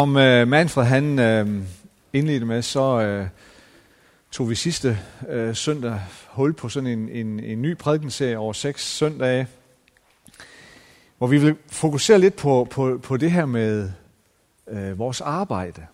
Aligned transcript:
Som 0.00 0.16
uh, 0.16 0.22
øh, 0.22 0.48
Manfred 0.48 0.84
han 0.84 1.04
uh, 1.18 1.62
indledte 2.12 2.46
med, 2.46 2.62
så 2.62 3.20
uh, 3.20 3.28
tog 4.30 4.50
vi 4.50 4.54
sidste 4.54 4.98
uh, 5.34 5.54
søndag 5.54 6.00
hul 6.28 6.54
på 6.54 6.68
sådan 6.68 6.86
en, 6.86 7.08
en, 7.08 7.40
en 7.40 7.62
ny 7.62 7.76
prædikenserie 7.76 8.38
over 8.38 8.52
seks 8.52 8.84
søndage, 8.84 9.46
hvor 11.18 11.26
vi 11.26 11.38
vil 11.38 11.56
fokusere 11.66 12.18
lidt 12.18 12.36
på, 12.36 12.68
på, 12.70 13.00
på 13.02 13.16
det 13.16 13.30
her 13.30 13.46
med 13.46 13.90
uh, 14.66 14.98
vores 14.98 15.20
arbejde. 15.20 15.86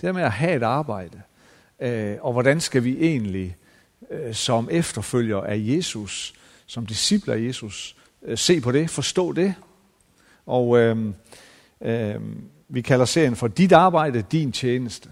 Det 0.00 0.08
her 0.08 0.12
med 0.12 0.22
at 0.22 0.32
have 0.32 0.56
et 0.56 0.62
arbejde. 0.62 1.22
Uh, 1.78 2.24
og 2.24 2.32
hvordan 2.32 2.60
skal 2.60 2.84
vi 2.84 2.96
egentlig 3.00 3.56
uh, 4.00 4.32
som 4.32 4.68
efterfølger 4.70 5.40
af 5.40 5.56
Jesus, 5.58 6.34
som 6.66 6.86
discipler 6.86 7.34
af 7.34 7.40
Jesus, 7.40 7.96
uh, 8.22 8.34
se 8.38 8.60
på 8.60 8.72
det, 8.72 8.90
forstå 8.90 9.32
det. 9.32 9.54
Og 10.46 10.68
uh, 10.68 10.98
uh, 11.80 12.22
vi 12.72 12.80
kalder 12.80 13.04
serien 13.04 13.36
for 13.36 13.48
Dit 13.48 13.72
arbejde, 13.72 14.22
din 14.22 14.52
tjeneste. 14.52 15.08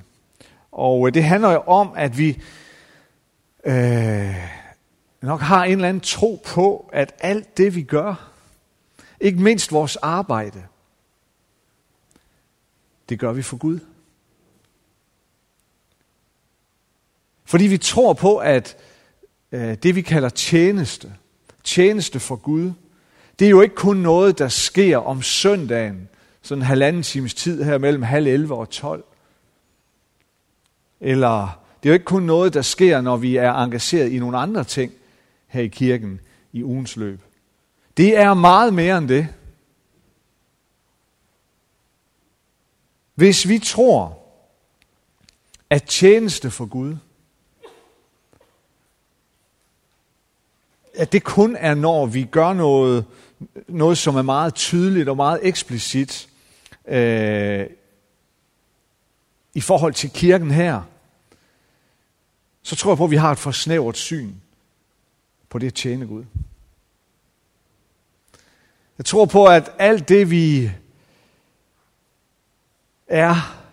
Og 0.72 1.06
øh, 1.06 1.14
det 1.14 1.24
handler 1.24 1.52
jo 1.52 1.60
om, 1.60 1.92
at 1.96 2.18
vi 2.18 2.42
øh, 3.64 4.34
nok 5.22 5.40
har 5.40 5.64
en 5.64 5.72
eller 5.72 5.88
anden 5.88 6.00
tro 6.00 6.42
på, 6.46 6.90
at 6.92 7.14
alt 7.20 7.56
det 7.56 7.74
vi 7.74 7.82
gør, 7.82 8.30
ikke 9.20 9.42
mindst 9.42 9.72
vores 9.72 9.96
arbejde, 9.96 10.62
det 13.08 13.18
gør 13.18 13.32
vi 13.32 13.42
for 13.42 13.56
Gud. 13.56 13.78
Fordi 17.44 17.66
vi 17.66 17.78
tror 17.78 18.12
på, 18.12 18.36
at 18.36 18.76
øh, 19.52 19.76
det 19.82 19.94
vi 19.94 20.02
kalder 20.02 20.28
tjeneste, 20.28 21.14
tjeneste 21.64 22.20
for 22.20 22.36
Gud, 22.36 22.72
det 23.38 23.46
er 23.46 23.50
jo 23.50 23.60
ikke 23.60 23.74
kun 23.74 23.96
noget, 23.96 24.38
der 24.38 24.48
sker 24.48 24.98
om 24.98 25.22
søndagen, 25.22 26.08
sådan 26.42 26.62
en 26.62 26.66
halvanden 26.66 27.02
times 27.02 27.34
tid 27.34 27.62
her 27.62 27.78
mellem 27.78 28.02
halv 28.02 28.26
11 28.26 28.54
og 28.54 28.70
12. 28.70 29.04
Eller 31.00 31.60
det 31.82 31.88
er 31.88 31.90
jo 31.90 31.94
ikke 31.94 32.04
kun 32.04 32.22
noget, 32.22 32.54
der 32.54 32.62
sker, 32.62 33.00
når 33.00 33.16
vi 33.16 33.36
er 33.36 33.52
engageret 33.52 34.12
i 34.12 34.18
nogle 34.18 34.38
andre 34.38 34.64
ting 34.64 34.92
her 35.46 35.62
i 35.62 35.66
kirken 35.66 36.20
i 36.52 36.64
ugens 36.64 36.96
løb. 36.96 37.20
Det 37.96 38.16
er 38.16 38.34
meget 38.34 38.74
mere 38.74 38.98
end 38.98 39.08
det. 39.08 39.28
Hvis 43.14 43.48
vi 43.48 43.58
tror, 43.58 44.18
at 45.70 45.82
tjeneste 45.82 46.50
for 46.50 46.66
Gud, 46.66 46.96
at 50.94 51.12
det 51.12 51.24
kun 51.24 51.56
er, 51.56 51.74
når 51.74 52.06
vi 52.06 52.24
gør 52.24 52.52
noget, 52.52 53.04
noget 53.68 53.98
som 53.98 54.16
er 54.16 54.22
meget 54.22 54.54
tydeligt 54.54 55.08
og 55.08 55.16
meget 55.16 55.40
eksplicit, 55.42 56.28
øh, 56.88 57.66
i 59.54 59.60
forhold 59.60 59.94
til 59.94 60.10
kirken 60.10 60.50
her, 60.50 60.82
så 62.62 62.76
tror 62.76 62.90
jeg 62.90 62.98
på, 62.98 63.04
at 63.04 63.10
vi 63.10 63.16
har 63.16 63.32
et 63.32 63.38
for 63.38 63.50
snævert 63.50 63.96
syn 63.96 64.34
på 65.48 65.58
det 65.58 65.66
at 65.66 65.74
tjene 65.74 66.06
Gud. 66.06 66.24
Jeg 68.98 69.04
tror 69.04 69.24
på, 69.24 69.46
at 69.46 69.72
alt 69.78 70.08
det 70.08 70.30
vi 70.30 70.70
er, 73.06 73.64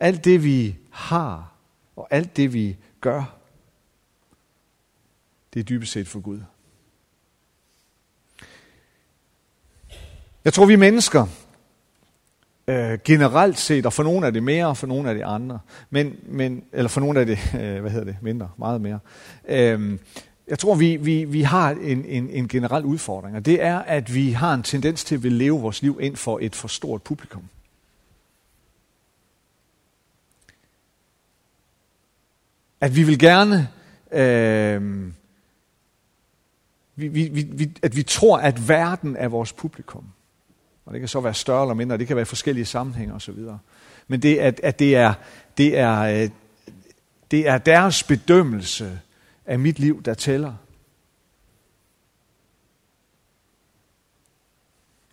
alt 0.00 0.24
det 0.24 0.44
vi 0.44 0.76
har, 0.90 1.52
og 1.96 2.08
alt 2.10 2.36
det 2.36 2.52
vi 2.52 2.76
gør, 3.00 3.39
det 5.54 5.60
er 5.60 5.64
dybest 5.64 5.92
set 5.92 6.08
for 6.08 6.20
Gud. 6.20 6.40
Jeg 10.44 10.52
tror, 10.52 10.66
vi 10.66 10.76
mennesker, 10.76 11.26
øh, 12.66 12.98
generelt 13.04 13.58
set, 13.58 13.86
og 13.86 13.92
for 13.92 14.02
nogle 14.02 14.26
er 14.26 14.30
det 14.30 14.42
mere, 14.42 14.66
og 14.66 14.76
for 14.76 14.86
nogle 14.86 15.10
er 15.10 15.14
det 15.14 15.22
andre, 15.22 15.58
men, 15.90 16.16
men, 16.22 16.64
eller 16.72 16.88
for 16.88 17.00
nogle 17.00 17.20
er 17.20 17.24
det, 17.24 17.38
øh, 17.60 17.80
hvad 17.80 17.90
hedder 17.90 18.04
det, 18.04 18.16
mindre, 18.22 18.50
meget 18.56 18.80
mere. 18.80 18.98
Øh, 19.48 19.98
jeg 20.48 20.58
tror, 20.58 20.74
vi, 20.74 20.96
vi, 20.96 21.24
vi 21.24 21.42
har 21.42 21.70
en, 21.70 22.04
en, 22.04 22.30
en 22.30 22.48
generel 22.48 22.84
udfordring, 22.84 23.36
og 23.36 23.46
det 23.46 23.62
er, 23.62 23.78
at 23.78 24.14
vi 24.14 24.30
har 24.30 24.54
en 24.54 24.62
tendens 24.62 25.04
til 25.04 25.14
at 25.14 25.22
vil 25.22 25.32
leve 25.32 25.60
vores 25.60 25.82
liv 25.82 25.98
ind 26.02 26.16
for 26.16 26.38
et 26.42 26.54
for 26.54 26.68
stort 26.68 27.02
publikum. 27.02 27.44
At 32.80 32.96
vi 32.96 33.02
vil 33.02 33.18
gerne, 33.18 33.68
øh, 34.12 35.12
vi, 37.08 37.28
vi, 37.28 37.42
vi, 37.42 37.70
at 37.82 37.96
vi 37.96 38.02
tror, 38.02 38.38
at 38.38 38.68
verden 38.68 39.16
er 39.16 39.28
vores 39.28 39.52
publikum. 39.52 40.04
Og 40.86 40.92
det 40.92 41.00
kan 41.00 41.08
så 41.08 41.20
være 41.20 41.34
større 41.34 41.62
eller 41.62 41.74
mindre, 41.74 41.98
det 41.98 42.06
kan 42.06 42.16
være 42.16 42.26
forskellige 42.26 42.64
sammenhænge 42.64 43.14
osv. 43.14 43.38
Men 44.08 44.22
det, 44.22 44.38
at, 44.38 44.60
at 44.62 44.78
det, 44.78 44.96
er, 44.96 45.14
det, 45.58 45.78
er, 45.78 46.00
øh, 46.00 46.30
det 47.30 47.48
er 47.48 47.58
deres 47.58 48.02
bedømmelse 48.02 49.00
af 49.46 49.58
mit 49.58 49.78
liv, 49.78 50.02
der 50.02 50.14
tæller. 50.14 50.54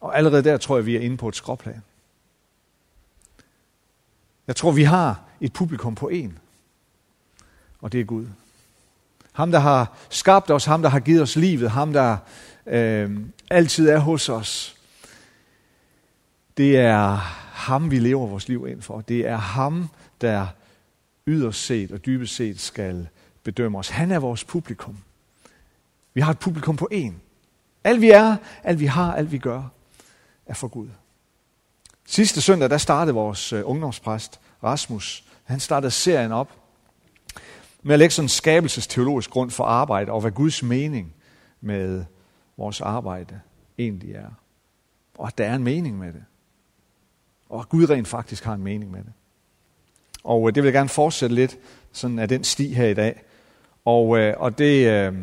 Og 0.01 0.17
allerede 0.17 0.43
der 0.43 0.57
tror 0.57 0.77
jeg, 0.77 0.85
vi 0.85 0.95
er 0.95 0.99
inde 0.99 1.17
på 1.17 1.27
et 1.27 1.35
skråplan. 1.35 1.81
Jeg 4.47 4.55
tror, 4.55 4.71
vi 4.71 4.83
har 4.83 5.23
et 5.41 5.53
publikum 5.53 5.95
på 5.95 6.09
en, 6.09 6.39
og 7.81 7.91
det 7.91 7.99
er 7.99 8.05
Gud. 8.05 8.27
Ham, 9.37 9.51
der 9.51 9.59
har 9.59 9.97
skabt 10.09 10.51
os, 10.51 10.65
ham, 10.65 10.81
der 10.81 10.89
har 10.89 10.99
givet 10.99 11.21
os 11.21 11.35
livet, 11.35 11.71
ham, 11.71 11.93
der 11.93 12.17
øh, 12.65 13.19
altid 13.49 13.89
er 13.89 13.99
hos 13.99 14.29
os, 14.29 14.75
det 16.57 16.77
er 16.77 17.15
ham, 17.53 17.91
vi 17.91 17.99
lever 17.99 18.27
vores 18.27 18.47
liv 18.47 18.67
ind 18.67 18.81
for. 18.81 19.01
Det 19.01 19.27
er 19.27 19.37
ham, 19.37 19.89
der 20.21 20.47
yderst 21.27 21.65
set 21.65 21.91
og 21.91 22.05
dybest 22.05 22.35
set 22.35 22.59
skal 22.59 23.07
bedømme 23.43 23.77
os. 23.77 23.89
Han 23.89 24.11
er 24.11 24.19
vores 24.19 24.43
publikum. 24.43 24.97
Vi 26.13 26.21
har 26.21 26.31
et 26.31 26.39
publikum 26.39 26.75
på 26.77 26.89
én. 26.93 27.13
Alt 27.83 28.01
vi 28.01 28.09
er, 28.09 28.35
alt 28.63 28.79
vi 28.79 28.85
har, 28.85 29.13
alt 29.13 29.31
vi 29.31 29.37
gør, 29.37 29.63
er 30.45 30.53
for 30.53 30.67
Gud. 30.67 30.89
Sidste 32.05 32.41
søndag, 32.41 32.69
der 32.69 32.77
startede 32.77 33.15
vores 33.15 33.53
øh, 33.53 33.61
ungdomspræst, 33.65 34.39
Rasmus. 34.63 35.23
Han 35.43 35.59
startede 35.59 35.91
serien 35.91 36.31
op 36.31 36.66
med 37.83 37.93
at 37.93 37.99
lægge 37.99 38.13
sådan 38.13 38.25
en 38.25 38.29
skabelsesteologisk 38.29 39.29
grund 39.29 39.51
for 39.51 39.63
arbejde, 39.63 40.11
og 40.11 40.21
hvad 40.21 40.31
Guds 40.31 40.63
mening 40.63 41.13
med 41.61 42.05
vores 42.57 42.81
arbejde 42.81 43.39
egentlig 43.77 44.15
er. 44.15 44.29
Og 45.17 45.27
at 45.27 45.37
der 45.37 45.45
er 45.45 45.55
en 45.55 45.63
mening 45.63 45.97
med 45.97 46.13
det. 46.13 46.23
Og 47.49 47.59
at 47.59 47.69
Gud 47.69 47.89
rent 47.89 48.07
faktisk 48.07 48.43
har 48.43 48.53
en 48.53 48.63
mening 48.63 48.91
med 48.91 49.03
det. 49.03 49.13
Og 50.23 50.47
øh, 50.47 50.55
det 50.55 50.63
vil 50.63 50.67
jeg 50.67 50.73
gerne 50.73 50.89
fortsætte 50.89 51.35
lidt 51.35 51.57
sådan 51.91 52.19
af 52.19 52.27
den 52.27 52.43
sti 52.43 52.73
her 52.73 52.87
i 52.87 52.93
dag. 52.93 53.21
Og, 53.85 54.17
øh, 54.19 54.33
og 54.37 54.57
det, 54.57 54.87
øh, 54.87 55.13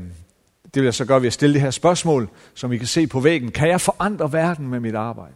det 0.64 0.82
vil 0.82 0.84
jeg 0.84 0.94
så 0.94 1.04
gøre 1.04 1.20
ved 1.20 1.26
at 1.26 1.32
stille 1.32 1.54
det 1.54 1.62
her 1.62 1.70
spørgsmål, 1.70 2.28
som 2.54 2.72
I 2.72 2.76
kan 2.76 2.86
se 2.86 3.06
på 3.06 3.20
væggen. 3.20 3.50
Kan 3.50 3.68
jeg 3.68 3.80
forandre 3.80 4.32
verden 4.32 4.68
med 4.68 4.80
mit 4.80 4.94
arbejde? 4.94 5.34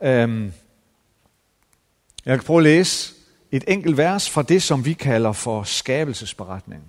Øhm, 0.00 0.52
jeg 2.26 2.38
kan 2.38 2.46
prøve 2.46 2.58
at 2.58 2.62
læse 2.62 3.14
et 3.52 3.64
enkelt 3.68 3.96
vers 3.96 4.30
fra 4.30 4.42
det, 4.42 4.62
som 4.62 4.84
vi 4.84 4.92
kalder 4.92 5.32
for 5.32 5.62
skabelsesberetningen. 5.62 6.88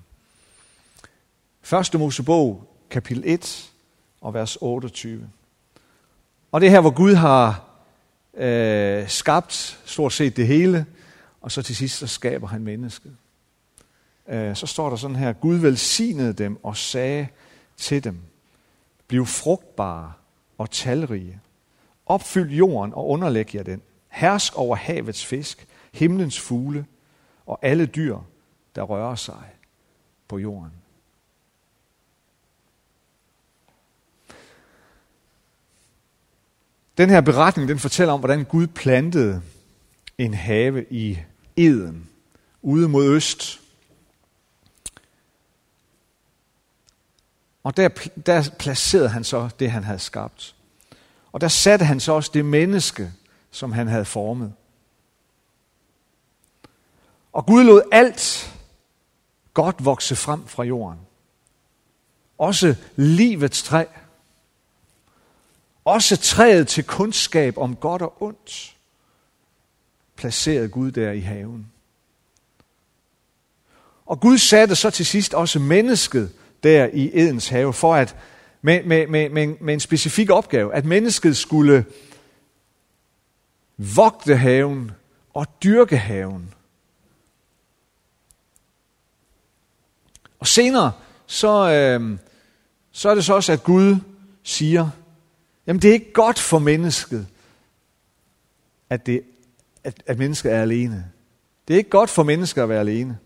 Første 1.61 1.97
Mosebog, 1.97 2.63
kapitel 2.89 3.23
1 3.25 3.71
og 4.21 4.33
vers 4.33 4.57
28. 4.61 5.29
Og 6.51 6.61
det 6.61 6.67
er 6.67 6.71
her, 6.71 6.81
hvor 6.81 6.89
Gud 6.89 7.13
har 7.13 7.65
øh, 8.33 9.09
skabt 9.09 9.79
stort 9.85 10.13
set 10.13 10.37
det 10.37 10.47
hele, 10.47 10.85
og 11.41 11.51
så 11.51 11.61
til 11.61 11.75
sidst 11.75 11.97
så 11.97 12.07
skaber 12.07 12.47
han 12.47 12.63
mennesket. 12.63 13.15
Øh, 14.27 14.55
så 14.55 14.67
står 14.67 14.89
der 14.89 14.95
sådan 14.95 15.15
her, 15.15 15.33
Gud 15.33 15.55
velsignede 15.55 16.33
dem 16.33 16.65
og 16.65 16.77
sagde 16.77 17.27
til 17.77 18.03
dem, 18.03 18.19
bliv 19.07 19.25
frugtbare 19.25 20.13
og 20.57 20.71
talrige. 20.71 21.39
Opfyld 22.05 22.51
jorden 22.51 22.93
og 22.93 23.09
underlæg 23.09 23.55
jer 23.55 23.63
den. 23.63 23.81
Hersk 24.09 24.55
over 24.55 24.75
havets 24.75 25.25
fisk, 25.25 25.67
himlens 25.93 26.39
fugle 26.39 26.85
og 27.45 27.59
alle 27.61 27.85
dyr, 27.85 28.17
der 28.75 28.81
rører 28.81 29.15
sig 29.15 29.43
på 30.27 30.37
jorden. 30.37 30.71
Den 36.97 37.09
her 37.09 37.21
beretning, 37.21 37.69
den 37.69 37.79
fortæller 37.79 38.13
om, 38.13 38.19
hvordan 38.19 38.45
Gud 38.45 38.67
plantede 38.67 39.41
en 40.17 40.33
have 40.33 40.85
i 40.89 41.19
Eden, 41.55 42.09
ude 42.61 42.87
mod 42.87 43.15
øst. 43.15 43.61
Og 47.63 47.77
der, 47.77 47.89
der 48.25 48.49
placerede 48.59 49.09
han 49.09 49.23
så 49.23 49.49
det, 49.59 49.71
han 49.71 49.83
havde 49.83 49.99
skabt. 49.99 50.55
Og 51.31 51.41
der 51.41 51.47
satte 51.47 51.85
han 51.85 51.99
så 51.99 52.11
også 52.11 52.31
det 52.33 52.45
menneske, 52.45 53.11
som 53.51 53.71
han 53.71 53.87
havde 53.87 54.05
formet. 54.05 54.53
Og 57.33 57.45
Gud 57.45 57.63
lod 57.63 57.81
alt 57.91 58.53
godt 59.53 59.85
vokse 59.85 60.15
frem 60.15 60.47
fra 60.47 60.63
jorden. 60.63 60.99
Også 62.37 62.75
livets 62.95 63.63
træ 63.63 63.85
Også 65.85 66.17
træet 66.17 66.67
til 66.67 66.83
kundskab 66.83 67.57
om 67.57 67.75
godt 67.75 68.01
og 68.01 68.21
ondt 68.21 68.75
placerede 70.15 70.69
Gud 70.69 70.91
der 70.91 71.11
i 71.11 71.19
haven. 71.19 71.71
Og 74.05 74.19
Gud 74.19 74.37
satte 74.37 74.75
så 74.75 74.89
til 74.89 75.05
sidst 75.05 75.33
også 75.33 75.59
mennesket 75.59 76.33
der 76.63 76.89
i 76.93 77.11
Edens 77.13 77.49
have, 77.49 77.73
for 77.73 77.95
at 77.95 78.15
med, 78.61 78.83
med, 78.83 79.07
med, 79.07 79.29
med, 79.29 79.47
med 79.59 79.73
en 79.73 79.79
specifik 79.79 80.29
opgave, 80.29 80.73
at 80.73 80.85
mennesket 80.85 81.37
skulle 81.37 81.85
vogte 83.77 84.35
haven 84.35 84.91
og 85.33 85.47
dyrke 85.63 85.97
haven. 85.97 86.53
Og 90.39 90.47
senere, 90.47 90.91
så, 91.25 91.69
øh, 91.69 92.17
så 92.91 93.09
er 93.09 93.15
det 93.15 93.25
så 93.25 93.33
også, 93.33 93.51
at 93.51 93.63
Gud 93.63 93.95
siger, 94.43 94.89
jamen 95.67 95.81
det 95.81 95.89
er 95.89 95.93
ikke 95.93 96.13
godt 96.13 96.39
for 96.39 96.59
mennesket, 96.59 97.27
at, 98.89 99.05
det, 99.05 99.21
at, 99.83 100.03
at 100.05 100.17
mennesket 100.17 100.53
er 100.53 100.61
alene. 100.61 101.11
Det 101.67 101.73
er 101.73 101.77
ikke 101.77 101.89
godt 101.89 102.09
for 102.09 102.23
mennesker 102.23 102.63
at 102.63 102.69
være 102.69 102.79
alene. 102.79 103.17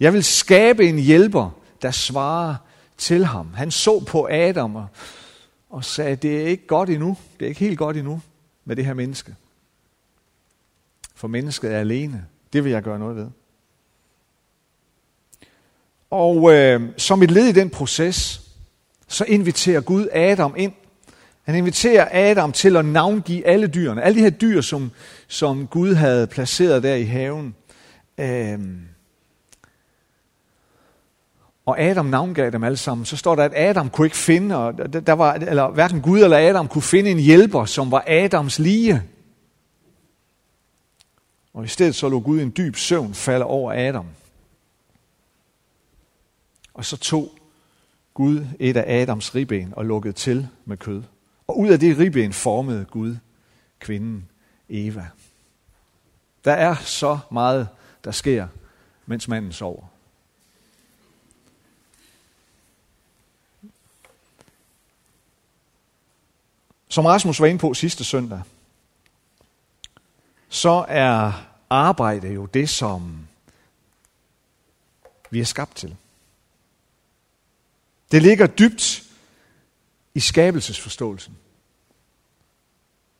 Jeg 0.00 0.12
vil 0.12 0.24
skabe 0.24 0.88
en 0.88 0.98
hjælper, 0.98 1.50
der 1.82 1.90
svarer 1.90 2.56
til 2.96 3.24
ham. 3.24 3.54
Han 3.54 3.70
så 3.70 4.04
på 4.04 4.28
Adam 4.30 4.76
og, 4.76 4.86
og 5.70 5.84
sagde, 5.84 6.16
det 6.16 6.42
er 6.42 6.46
ikke 6.46 6.66
godt 6.66 6.90
endnu. 6.90 7.16
Det 7.38 7.44
er 7.44 7.48
ikke 7.48 7.60
helt 7.60 7.78
godt 7.78 7.96
endnu 7.96 8.20
med 8.64 8.76
det 8.76 8.84
her 8.84 8.94
menneske. 8.94 9.36
For 11.14 11.28
mennesket 11.28 11.72
er 11.72 11.78
alene. 11.78 12.26
Det 12.52 12.64
vil 12.64 12.72
jeg 12.72 12.82
gøre 12.82 12.98
noget 12.98 13.16
ved. 13.16 13.30
Og 16.10 16.54
øh, 16.54 16.82
som 16.96 17.22
et 17.22 17.30
led 17.30 17.46
i 17.46 17.52
den 17.52 17.70
proces, 17.70 18.40
så 19.08 19.24
inviterer 19.24 19.80
Gud 19.80 20.08
Adam 20.12 20.54
ind. 20.56 20.72
Han 21.42 21.54
inviterer 21.54 22.30
Adam 22.30 22.52
til 22.52 22.76
at 22.76 22.84
navngive 22.84 23.46
alle 23.46 23.66
dyrene. 23.66 24.02
Alle 24.02 24.18
de 24.18 24.22
her 24.22 24.30
dyr, 24.30 24.60
som, 24.60 24.90
som 25.28 25.66
Gud 25.66 25.94
havde 25.94 26.26
placeret 26.26 26.82
der 26.82 26.94
i 26.94 27.04
haven. 27.04 27.54
Øh, 28.18 28.58
og 31.66 31.80
Adam 31.80 32.06
navngav 32.06 32.50
dem 32.50 32.64
alle 32.64 32.76
sammen, 32.76 33.04
så 33.04 33.16
står 33.16 33.34
der, 33.34 33.44
at 33.44 33.52
Adam 33.54 33.90
kunne 33.90 34.06
ikke 34.06 34.16
finde, 34.16 34.56
og 34.56 34.92
der 35.06 35.12
var, 35.12 35.34
eller 35.34 35.70
hverken 35.70 36.00
Gud 36.00 36.20
eller 36.20 36.48
Adam 36.48 36.68
kunne 36.68 36.82
finde 36.82 37.10
en 37.10 37.18
hjælper, 37.18 37.64
som 37.64 37.90
var 37.90 38.04
Adams 38.06 38.58
lige. 38.58 39.02
Og 41.54 41.64
i 41.64 41.68
stedet 41.68 41.94
så 41.94 42.08
lå 42.08 42.20
Gud 42.20 42.40
en 42.40 42.52
dyb 42.56 42.76
søvn 42.76 43.14
falde 43.14 43.44
over 43.44 43.88
Adam. 43.88 44.06
Og 46.78 46.84
så 46.84 46.96
tog 46.96 47.38
Gud 48.14 48.46
et 48.60 48.76
af 48.76 49.02
Adams 49.02 49.34
ribben 49.34 49.74
og 49.76 49.84
lukkede 49.84 50.12
til 50.12 50.48
med 50.64 50.76
kød. 50.76 51.02
Og 51.46 51.58
ud 51.58 51.68
af 51.68 51.80
det 51.80 51.98
ribben 51.98 52.32
formede 52.32 52.84
Gud 52.84 53.16
kvinden 53.78 54.28
Eva. 54.68 55.08
Der 56.44 56.52
er 56.52 56.74
så 56.74 57.18
meget, 57.30 57.68
der 58.04 58.10
sker, 58.10 58.48
mens 59.06 59.28
manden 59.28 59.52
sover. 59.52 59.86
Som 66.88 67.06
Rasmus 67.06 67.40
var 67.40 67.46
inde 67.46 67.60
på 67.60 67.74
sidste 67.74 68.04
søndag, 68.04 68.42
så 70.48 70.84
er 70.88 71.32
arbejde 71.70 72.28
jo 72.28 72.46
det, 72.46 72.68
som 72.68 73.28
vi 75.30 75.40
er 75.40 75.44
skabt 75.44 75.76
til. 75.76 75.96
Det 78.10 78.22
ligger 78.22 78.46
dybt 78.46 79.02
i 80.14 80.20
skabelsesforståelsen. 80.20 81.36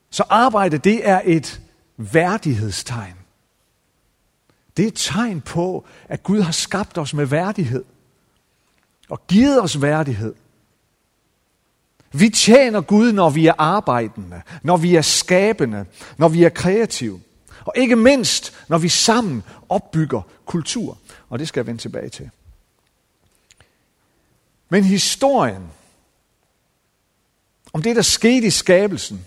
Så 0.09 0.23
arbejde, 0.29 0.77
det 0.77 1.07
er 1.07 1.21
et 1.25 1.61
værdighedstegn. 1.97 3.15
Det 4.77 4.83
er 4.83 4.87
et 4.87 4.95
tegn 4.95 5.41
på, 5.41 5.85
at 6.07 6.23
Gud 6.23 6.41
har 6.41 6.51
skabt 6.51 6.97
os 6.97 7.13
med 7.13 7.25
værdighed. 7.25 7.83
Og 9.09 9.27
givet 9.27 9.61
os 9.61 9.81
værdighed. 9.81 10.35
Vi 12.11 12.29
tjener 12.29 12.81
Gud, 12.81 13.11
når 13.11 13.29
vi 13.29 13.47
er 13.47 13.53
arbejdende, 13.57 14.41
når 14.63 14.77
vi 14.77 14.95
er 14.95 15.01
skabende, 15.01 15.85
når 16.17 16.27
vi 16.27 16.43
er 16.43 16.49
kreative. 16.49 17.21
Og 17.65 17.73
ikke 17.75 17.95
mindst, 17.95 18.53
når 18.67 18.77
vi 18.77 18.89
sammen 18.89 19.43
opbygger 19.69 20.21
kultur. 20.45 20.97
Og 21.29 21.39
det 21.39 21.47
skal 21.47 21.59
jeg 21.59 21.67
vende 21.67 21.81
tilbage 21.81 22.09
til. 22.09 22.29
Men 24.69 24.83
historien 24.83 25.71
om 27.73 27.81
det, 27.81 27.95
der 27.95 28.01
skete 28.01 28.47
i 28.47 28.49
skabelsen, 28.49 29.25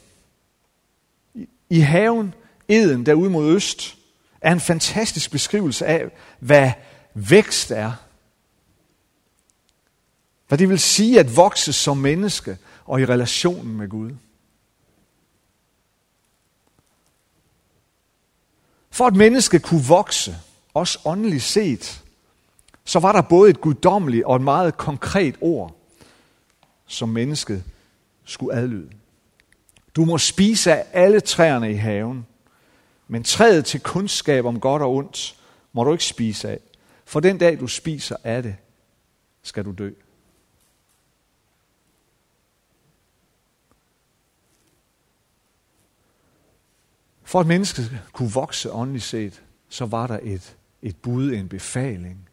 i 1.70 1.80
haven, 1.80 2.34
Eden 2.68 3.06
derude 3.06 3.30
mod 3.30 3.54
øst, 3.54 3.96
er 4.40 4.52
en 4.52 4.60
fantastisk 4.60 5.30
beskrivelse 5.30 5.86
af, 5.86 6.10
hvad 6.38 6.72
vækst 7.14 7.70
er. 7.70 7.92
Hvad 10.48 10.58
det 10.58 10.68
vil 10.68 10.78
sige 10.78 11.20
at 11.20 11.36
vokse 11.36 11.72
som 11.72 11.96
menneske, 11.96 12.58
og 12.84 13.00
i 13.00 13.06
relationen 13.06 13.76
med 13.76 13.88
Gud. 13.88 14.10
For 18.90 19.06
at 19.06 19.16
menneske 19.16 19.58
kunne 19.58 19.84
vokse, 19.84 20.36
også 20.74 20.98
åndeligt 21.04 21.42
set, 21.42 22.01
så 22.84 22.98
var 22.98 23.12
der 23.12 23.22
både 23.22 23.50
et 23.50 23.60
guddommeligt 23.60 24.24
og 24.24 24.36
et 24.36 24.42
meget 24.42 24.76
konkret 24.76 25.36
ord, 25.40 25.76
som 26.86 27.08
mennesket 27.08 27.64
skulle 28.24 28.56
adlyde. 28.56 28.90
Du 29.96 30.04
må 30.04 30.18
spise 30.18 30.72
af 30.72 30.86
alle 30.92 31.20
træerne 31.20 31.70
i 31.70 31.74
haven, 31.74 32.26
men 33.08 33.24
træet 33.24 33.64
til 33.64 33.80
kundskab 33.80 34.44
om 34.44 34.60
godt 34.60 34.82
og 34.82 34.94
ondt 34.94 35.38
må 35.72 35.84
du 35.84 35.92
ikke 35.92 36.04
spise 36.04 36.48
af, 36.48 36.58
for 37.04 37.20
den 37.20 37.38
dag 37.38 37.60
du 37.60 37.66
spiser 37.66 38.16
af 38.24 38.42
det, 38.42 38.56
skal 39.42 39.64
du 39.64 39.72
dø. 39.72 39.90
For 47.22 47.40
at 47.40 47.46
mennesket 47.46 48.00
kunne 48.12 48.32
vokse 48.32 48.72
åndeligt 48.72 49.04
set, 49.04 49.42
så 49.68 49.86
var 49.86 50.06
der 50.06 50.18
et, 50.22 50.56
et 50.82 50.96
bud, 50.96 51.32
en 51.32 51.48
befaling 51.48 52.28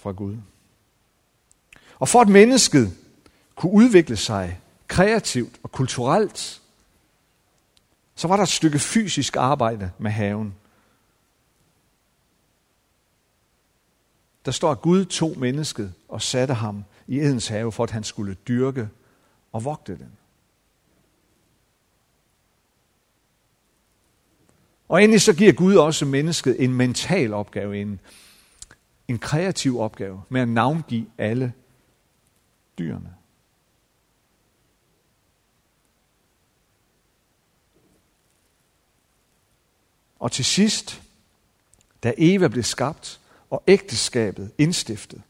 fra 0.00 0.12
Gud. 0.12 0.36
Og 1.98 2.08
for 2.08 2.20
at 2.20 2.28
mennesket 2.28 2.96
kunne 3.54 3.72
udvikle 3.72 4.16
sig 4.16 4.60
kreativt 4.88 5.60
og 5.62 5.72
kulturelt, 5.72 6.60
så 8.14 8.28
var 8.28 8.36
der 8.36 8.42
et 8.42 8.48
stykke 8.48 8.78
fysisk 8.78 9.36
arbejde 9.36 9.90
med 9.98 10.10
haven. 10.10 10.54
Der 14.44 14.50
står, 14.50 14.70
at 14.70 14.80
Gud 14.80 15.04
tog 15.04 15.38
mennesket 15.38 15.92
og 16.08 16.22
satte 16.22 16.54
ham 16.54 16.84
i 17.06 17.20
Edens 17.20 17.48
have, 17.48 17.72
for 17.72 17.84
at 17.84 17.90
han 17.90 18.04
skulle 18.04 18.34
dyrke 18.34 18.88
og 19.52 19.64
vogte 19.64 19.98
den. 19.98 20.12
Og 24.88 25.02
endelig 25.02 25.20
så 25.20 25.32
giver 25.32 25.52
Gud 25.52 25.76
også 25.76 26.04
mennesket 26.04 26.64
en 26.64 26.74
mental 26.74 27.32
opgave, 27.32 27.80
en, 27.80 28.00
en 29.10 29.18
kreativ 29.18 29.80
opgave 29.80 30.22
med 30.28 30.40
at 30.40 30.48
navngive 30.48 31.06
alle 31.18 31.52
dyrene. 32.78 33.14
Og 40.18 40.32
til 40.32 40.44
sidst, 40.44 41.02
da 42.02 42.14
Eva 42.18 42.48
blev 42.48 42.62
skabt, 42.62 43.20
og 43.50 43.62
ægteskabet 43.66 44.52
indstiftet, 44.58 45.22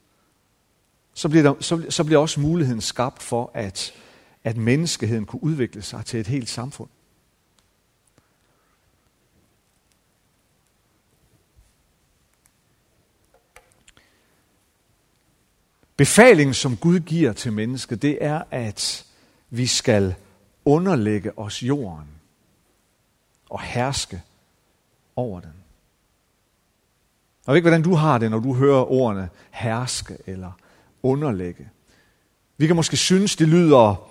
så 1.13 1.29
bliver, 1.29 1.43
der, 1.43 1.61
så, 1.61 1.85
så 1.89 2.03
bliver 2.03 2.19
også 2.19 2.39
muligheden 2.39 2.81
skabt 2.81 3.23
for, 3.23 3.51
at, 3.53 3.93
at 4.43 4.57
menneskeheden 4.57 5.25
kunne 5.25 5.43
udvikle 5.43 5.81
sig 5.81 6.05
til 6.05 6.19
et 6.19 6.27
helt 6.27 6.49
samfund. 6.49 6.89
Befalingen, 16.01 16.53
som 16.53 16.77
Gud 16.77 16.99
giver 16.99 17.33
til 17.33 17.53
mennesket, 17.53 18.01
det 18.01 18.17
er, 18.21 18.43
at 18.51 19.05
vi 19.49 19.67
skal 19.67 20.15
underlægge 20.65 21.39
os 21.39 21.63
jorden 21.63 22.07
og 23.49 23.61
herske 23.61 24.21
over 25.15 25.39
den. 25.39 25.53
Jeg 27.47 27.51
ved 27.51 27.55
ikke, 27.55 27.69
hvordan 27.69 27.83
du 27.83 27.95
har 27.95 28.17
det, 28.17 28.31
når 28.31 28.39
du 28.39 28.53
hører 28.53 28.91
ordene 28.91 29.29
herske 29.51 30.17
eller 30.25 30.51
underlægge. 31.03 31.69
Vi 32.57 32.67
kan 32.67 32.75
måske 32.75 32.97
synes, 32.97 33.35
det 33.35 33.47
lyder 33.47 34.09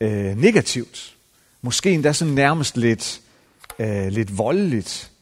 øh, 0.00 0.36
negativt. 0.36 1.16
Måske 1.62 1.90
endda 1.90 2.12
sådan 2.12 2.34
nærmest 2.34 2.76
lidt, 2.76 3.20
øh, 3.78 4.06
lidt 4.06 4.38
voldeligt. 4.38 5.12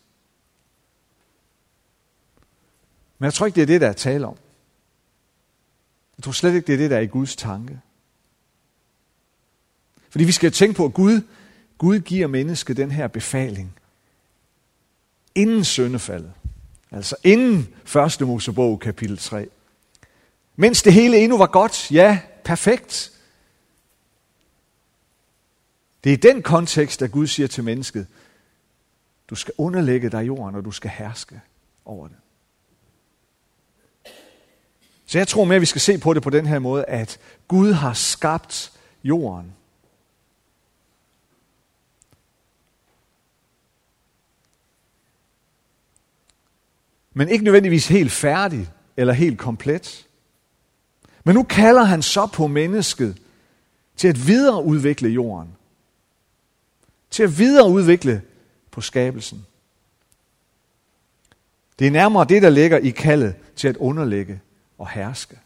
Men 3.18 3.24
jeg 3.24 3.34
tror 3.34 3.46
ikke, 3.46 3.56
det 3.56 3.62
er 3.62 3.66
det, 3.66 3.80
der 3.80 3.88
er 3.88 3.92
tale 3.92 4.26
om. 4.26 4.36
Jeg 6.18 6.24
tror 6.24 6.32
slet 6.32 6.54
ikke, 6.54 6.66
det 6.66 6.72
er 6.72 6.78
det, 6.78 6.90
der 6.90 6.96
er 6.96 7.00
i 7.00 7.06
Guds 7.06 7.36
tanke. 7.36 7.80
Fordi 10.10 10.24
vi 10.24 10.32
skal 10.32 10.52
tænke 10.52 10.76
på, 10.76 10.84
at 10.84 10.94
Gud, 10.94 11.20
Gud 11.78 12.00
giver 12.00 12.26
mennesket 12.26 12.76
den 12.76 12.90
her 12.90 13.08
befaling. 13.08 13.76
Inden 15.34 15.64
søndefaldet. 15.64 16.32
Altså 16.90 17.16
inden 17.24 17.74
første 17.84 18.24
Mosebog 18.24 18.80
kapitel 18.80 19.18
3. 19.18 19.48
Mens 20.56 20.82
det 20.82 20.92
hele 20.92 21.18
endnu 21.18 21.38
var 21.38 21.46
godt, 21.46 21.92
ja, 21.92 22.20
perfekt. 22.44 23.12
Det 26.04 26.10
er 26.10 26.16
i 26.16 26.32
den 26.32 26.42
kontekst, 26.42 27.02
at 27.02 27.10
Gud 27.10 27.26
siger 27.26 27.46
til 27.46 27.64
mennesket, 27.64 28.06
du 29.30 29.34
skal 29.34 29.54
underlægge 29.58 30.10
dig 30.10 30.26
jorden, 30.26 30.56
og 30.56 30.64
du 30.64 30.70
skal 30.70 30.90
herske 30.90 31.40
over 31.84 32.08
det. 32.08 32.16
Så 35.06 35.18
jeg 35.18 35.28
tror 35.28 35.44
mere, 35.44 35.56
at 35.56 35.60
vi 35.60 35.66
skal 35.66 35.80
se 35.80 35.98
på 35.98 36.14
det 36.14 36.22
på 36.22 36.30
den 36.30 36.46
her 36.46 36.58
måde, 36.58 36.84
at 36.84 37.18
Gud 37.48 37.72
har 37.72 37.92
skabt 37.92 38.72
jorden. 39.04 39.52
Men 47.14 47.28
ikke 47.28 47.44
nødvendigvis 47.44 47.88
helt 47.88 48.12
færdig 48.12 48.68
eller 48.96 49.12
helt 49.12 49.38
komplet. 49.38 50.06
Men 51.24 51.34
nu 51.34 51.42
kalder 51.42 51.82
han 51.82 52.02
så 52.02 52.26
på 52.26 52.46
mennesket 52.46 53.18
til 53.96 54.08
at 54.08 54.26
videreudvikle 54.26 55.08
jorden. 55.08 55.48
Til 57.10 57.22
at 57.22 57.38
videreudvikle 57.38 58.22
på 58.70 58.80
skabelsen. 58.80 59.46
Det 61.78 61.86
er 61.86 61.90
nærmere 61.90 62.24
det, 62.24 62.42
der 62.42 62.50
ligger 62.50 62.78
i 62.78 62.90
kaldet 62.90 63.34
til 63.56 63.68
at 63.68 63.76
underlægge 63.76 64.40
og 64.78 64.88
herske. 64.88 65.38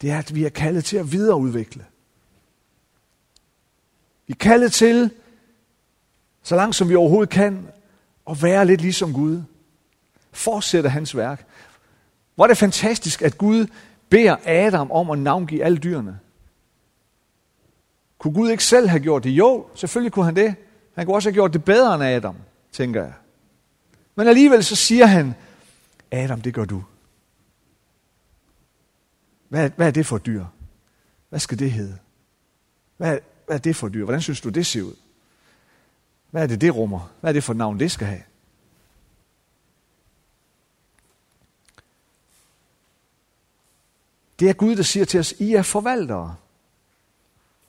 Det 0.00 0.10
er, 0.10 0.18
at 0.18 0.34
vi 0.34 0.44
er 0.44 0.48
kaldet 0.48 0.84
til 0.84 0.96
at 0.96 1.12
videreudvikle. 1.12 1.84
Vi 4.26 4.32
er 4.32 4.38
kaldet 4.38 4.72
til, 4.72 5.10
så 6.42 6.56
langt 6.56 6.76
som 6.76 6.88
vi 6.88 6.94
overhovedet 6.94 7.30
kan, 7.30 7.68
at 8.30 8.42
være 8.42 8.66
lidt 8.66 8.80
ligesom 8.80 9.12
Gud. 9.12 9.42
Fortsætte 10.32 10.88
hans 10.88 11.16
værk. 11.16 11.46
Hvor 12.34 12.44
er 12.44 12.48
det 12.48 12.58
fantastisk, 12.58 13.22
at 13.22 13.38
Gud 13.38 13.66
beder 14.08 14.36
Adam 14.44 14.90
om 14.90 15.10
at 15.10 15.18
navngive 15.18 15.64
alle 15.64 15.78
dyrene. 15.78 16.18
Kunne 18.18 18.34
Gud 18.34 18.50
ikke 18.50 18.64
selv 18.64 18.88
have 18.88 19.00
gjort 19.00 19.24
det? 19.24 19.30
Jo, 19.30 19.66
selvfølgelig 19.74 20.12
kunne 20.12 20.24
han 20.24 20.36
det. 20.36 20.54
Han 20.94 21.06
kunne 21.06 21.16
også 21.16 21.28
have 21.28 21.34
gjort 21.34 21.52
det 21.52 21.64
bedre 21.64 21.94
end 21.94 22.04
Adam, 22.04 22.36
tænker 22.72 23.02
jeg. 23.02 23.12
Men 24.14 24.28
alligevel 24.28 24.64
så 24.64 24.76
siger 24.76 25.06
han, 25.06 25.34
Adam, 26.10 26.40
det 26.40 26.54
gør 26.54 26.64
du. 26.64 26.84
Hvad, 29.48 29.70
hvad 29.76 29.86
er 29.86 29.90
det 29.90 30.06
for 30.06 30.18
dyr? 30.18 30.44
Hvad 31.28 31.40
skal 31.40 31.58
det 31.58 31.72
hedde? 31.72 31.98
Hvad, 32.96 33.18
hvad 33.46 33.56
er 33.56 33.60
det 33.60 33.76
for 33.76 33.88
dyr? 33.88 34.04
Hvordan 34.04 34.22
synes 34.22 34.40
du, 34.40 34.48
det 34.48 34.66
ser 34.66 34.82
ud? 34.82 34.94
Hvad 36.30 36.42
er 36.42 36.46
det, 36.46 36.60
det 36.60 36.74
rummer? 36.74 37.10
Hvad 37.20 37.30
er 37.30 37.32
det 37.32 37.44
for 37.44 37.54
navn, 37.54 37.80
det 37.80 37.90
skal 37.90 38.06
have? 38.06 38.22
Det 44.38 44.48
er 44.48 44.52
Gud, 44.52 44.76
der 44.76 44.82
siger 44.82 45.04
til 45.04 45.20
os, 45.20 45.32
I 45.32 45.54
er 45.54 45.62
forvaltere, 45.62 46.36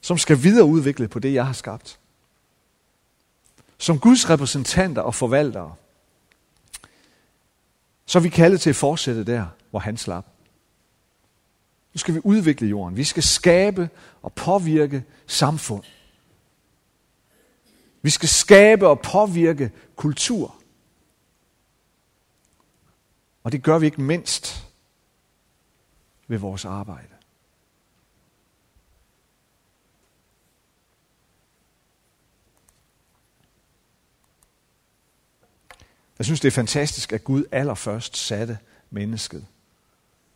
som 0.01 0.17
skal 0.17 0.43
videreudvikle 0.43 1.07
på 1.07 1.19
det, 1.19 1.33
jeg 1.33 1.45
har 1.45 1.53
skabt. 1.53 1.99
Som 3.77 3.99
Guds 3.99 4.29
repræsentanter 4.29 5.01
og 5.01 5.15
forvaltere, 5.15 5.75
så 8.05 8.19
er 8.19 8.23
vi 8.23 8.29
kaldet 8.29 8.61
til 8.61 8.69
at 8.69 8.75
fortsætte 8.75 9.23
der, 9.23 9.45
hvor 9.69 9.79
han 9.79 9.97
slap. 9.97 10.25
Nu 11.93 11.97
skal 11.97 12.13
vi 12.13 12.21
udvikle 12.23 12.67
jorden. 12.67 12.97
Vi 12.97 13.03
skal 13.03 13.23
skabe 13.23 13.89
og 14.21 14.33
påvirke 14.33 15.03
samfund. 15.27 15.83
Vi 18.01 18.09
skal 18.09 18.29
skabe 18.29 18.87
og 18.87 18.99
påvirke 19.01 19.71
kultur. 19.95 20.55
Og 23.43 23.51
det 23.51 23.63
gør 23.63 23.79
vi 23.79 23.85
ikke 23.85 24.01
mindst 24.01 24.67
ved 26.27 26.37
vores 26.37 26.65
arbejde. 26.65 27.19
Jeg 36.17 36.25
synes, 36.25 36.39
det 36.39 36.47
er 36.47 36.51
fantastisk, 36.51 37.13
at 37.13 37.23
Gud 37.23 37.43
allerførst 37.51 38.17
satte 38.17 38.57
mennesket 38.89 39.47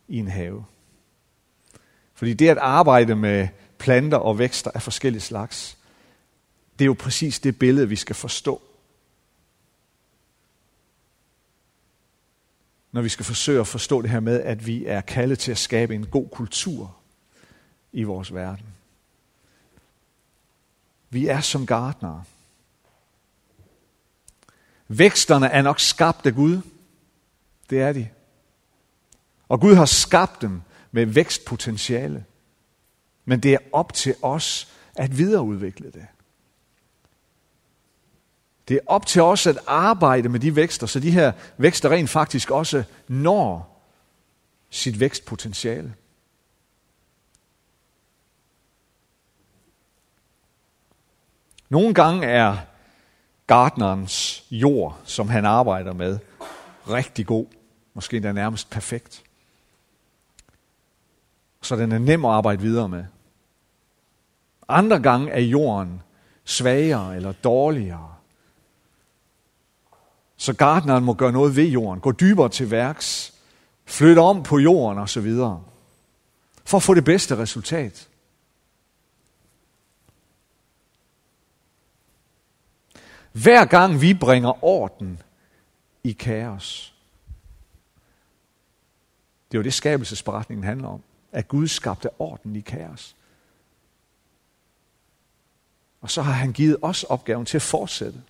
i 0.08 0.18
en 0.18 0.28
have. 0.28 0.64
Fordi 2.24 2.34
det 2.34 2.48
at 2.48 2.58
arbejde 2.58 3.14
med 3.14 3.48
planter 3.78 4.18
og 4.18 4.38
vækster 4.38 4.70
af 4.74 4.82
forskellige 4.82 5.22
slags, 5.22 5.76
det 6.78 6.84
er 6.84 6.86
jo 6.86 6.96
præcis 6.98 7.40
det 7.40 7.58
billede, 7.58 7.88
vi 7.88 7.96
skal 7.96 8.16
forstå. 8.16 8.62
Når 12.92 13.02
vi 13.02 13.08
skal 13.08 13.24
forsøge 13.24 13.60
at 13.60 13.66
forstå 13.66 14.02
det 14.02 14.10
her 14.10 14.20
med, 14.20 14.40
at 14.40 14.66
vi 14.66 14.86
er 14.86 15.00
kaldet 15.00 15.38
til 15.38 15.50
at 15.50 15.58
skabe 15.58 15.94
en 15.94 16.06
god 16.06 16.28
kultur 16.28 16.96
i 17.92 18.02
vores 18.02 18.34
verden. 18.34 18.66
Vi 21.10 21.26
er 21.26 21.40
som 21.40 21.66
gardnere. 21.66 22.24
Væksterne 24.88 25.46
er 25.46 25.62
nok 25.62 25.80
skabt 25.80 26.26
af 26.26 26.34
Gud. 26.34 26.60
Det 27.70 27.80
er 27.80 27.92
de. 27.92 28.08
Og 29.48 29.60
Gud 29.60 29.74
har 29.74 29.86
skabt 29.86 30.42
dem 30.42 30.62
med 30.94 31.06
vækstpotentiale. 31.06 32.24
Men 33.24 33.40
det 33.40 33.54
er 33.54 33.58
op 33.72 33.92
til 33.92 34.14
os 34.22 34.72
at 34.96 35.18
videreudvikle 35.18 35.90
det. 35.90 36.06
Det 38.68 38.74
er 38.74 38.80
op 38.86 39.06
til 39.06 39.22
os 39.22 39.46
at 39.46 39.58
arbejde 39.66 40.28
med 40.28 40.40
de 40.40 40.56
vækster, 40.56 40.86
så 40.86 41.00
de 41.00 41.10
her 41.10 41.32
vækster 41.56 41.90
rent 41.90 42.10
faktisk 42.10 42.50
også 42.50 42.84
når 43.08 43.80
sit 44.70 45.00
vækstpotentiale. 45.00 45.94
Nogle 51.68 51.94
gange 51.94 52.26
er 52.26 52.56
gardnerens 53.46 54.44
jord, 54.50 55.00
som 55.04 55.28
han 55.28 55.44
arbejder 55.44 55.92
med, 55.92 56.18
rigtig 56.88 57.26
god. 57.26 57.46
Måske 57.94 58.16
endda 58.16 58.32
nærmest 58.32 58.70
perfekt. 58.70 59.23
Så 61.64 61.76
den 61.76 61.92
er 61.92 61.98
nem 61.98 62.24
at 62.24 62.30
arbejde 62.30 62.62
videre 62.62 62.88
med. 62.88 63.04
Andre 64.68 65.02
gange 65.02 65.30
er 65.30 65.40
jorden 65.40 66.02
svagere 66.44 67.16
eller 67.16 67.32
dårligere. 67.32 68.14
Så 70.36 70.52
gardneren 70.52 71.04
må 71.04 71.14
gøre 71.14 71.32
noget 71.32 71.56
ved 71.56 71.64
jorden, 71.64 72.00
gå 72.00 72.12
dybere 72.12 72.48
til 72.48 72.70
værks, 72.70 73.34
flytte 73.84 74.20
om 74.20 74.42
på 74.42 74.58
jorden 74.58 74.98
osv. 74.98 75.36
For 76.64 76.76
at 76.76 76.82
få 76.82 76.94
det 76.94 77.04
bedste 77.04 77.38
resultat. 77.38 78.08
Hver 83.32 83.64
gang 83.64 84.00
vi 84.00 84.14
bringer 84.14 84.64
orden 84.64 85.22
i 86.04 86.12
kaos. 86.12 86.94
Det 89.48 89.56
er 89.56 89.58
jo 89.58 89.64
det, 89.64 89.74
skabelsesberetningen 89.74 90.64
handler 90.64 90.88
om. 90.88 91.02
At 91.34 91.48
Gud 91.48 91.68
skabte 91.68 92.08
orden 92.18 92.56
i 92.56 92.60
kaos. 92.60 93.16
Og 96.00 96.10
så 96.10 96.22
har 96.22 96.32
han 96.32 96.52
givet 96.52 96.76
os 96.82 97.04
opgaven 97.04 97.46
til 97.46 97.58
at 97.58 97.62
fortsætte. 97.62 98.22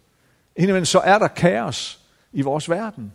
Indimellem 0.57 0.85
så 0.85 0.99
er 0.99 1.19
der 1.19 1.29
kaos 1.29 2.01
i 2.33 2.43
vores 2.43 2.71
verden. 2.71 3.13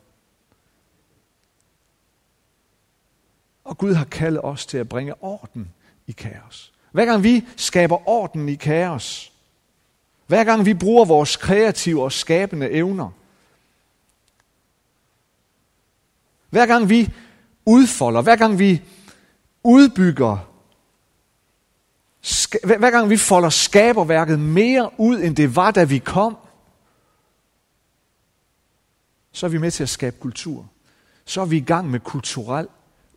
Og 3.63 3.77
Gud 3.77 3.93
har 3.93 4.05
kaldet 4.05 4.43
os 4.43 4.65
til 4.65 4.77
at 4.77 4.89
bringe 4.89 5.23
orden 5.23 5.73
i 6.07 6.11
kaos. 6.11 6.73
Hver 6.91 7.05
gang 7.05 7.23
vi 7.23 7.47
skaber 7.57 8.09
orden 8.09 8.49
i 8.49 8.55
kaos, 8.55 9.33
hver 10.27 10.43
gang 10.43 10.65
vi 10.65 10.73
bruger 10.73 11.05
vores 11.05 11.35
kreative 11.35 12.03
og 12.03 12.11
skabende 12.11 12.71
evner, 12.71 13.09
hver 16.49 16.65
gang 16.65 16.89
vi 16.89 17.13
udfolder, 17.65 18.21
hver 18.21 18.35
gang 18.35 18.59
vi 18.59 18.81
udbygger, 19.63 20.37
hver 22.63 22.91
gang 22.91 23.09
vi 23.09 23.17
folder 23.17 23.49
skaberværket 23.49 24.39
mere 24.39 24.91
ud, 24.97 25.19
end 25.19 25.35
det 25.35 25.55
var, 25.55 25.71
da 25.71 25.83
vi 25.83 25.97
kom, 25.97 26.37
så 29.31 29.45
er 29.45 29.49
vi 29.49 29.57
med 29.57 29.71
til 29.71 29.83
at 29.83 29.89
skabe 29.89 30.15
kultur. 30.19 30.69
Så 31.25 31.41
er 31.41 31.45
vi 31.45 31.57
i 31.57 31.61
gang 31.61 31.89
med 31.89 31.99
kulturel 31.99 32.67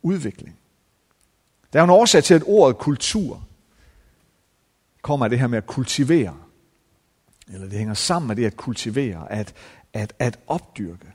udvikling. 0.01 0.57
Der 1.73 1.79
er 1.79 1.83
en 1.83 1.89
årsag 1.89 2.23
til, 2.23 2.33
at 2.33 2.43
ordet 2.45 2.77
kultur 2.77 3.43
kommer 5.01 5.25
af 5.25 5.29
det 5.29 5.39
her 5.39 5.47
med 5.47 5.57
at 5.57 5.67
kultivere. 5.67 6.37
Eller 7.47 7.67
det 7.67 7.77
hænger 7.77 7.93
sammen 7.93 8.27
med 8.27 8.35
det 8.35 8.45
at 8.45 8.57
kultivere, 8.57 9.31
at, 9.31 9.53
at, 9.93 10.13
at 10.19 10.39
opdyrke. 10.47 11.13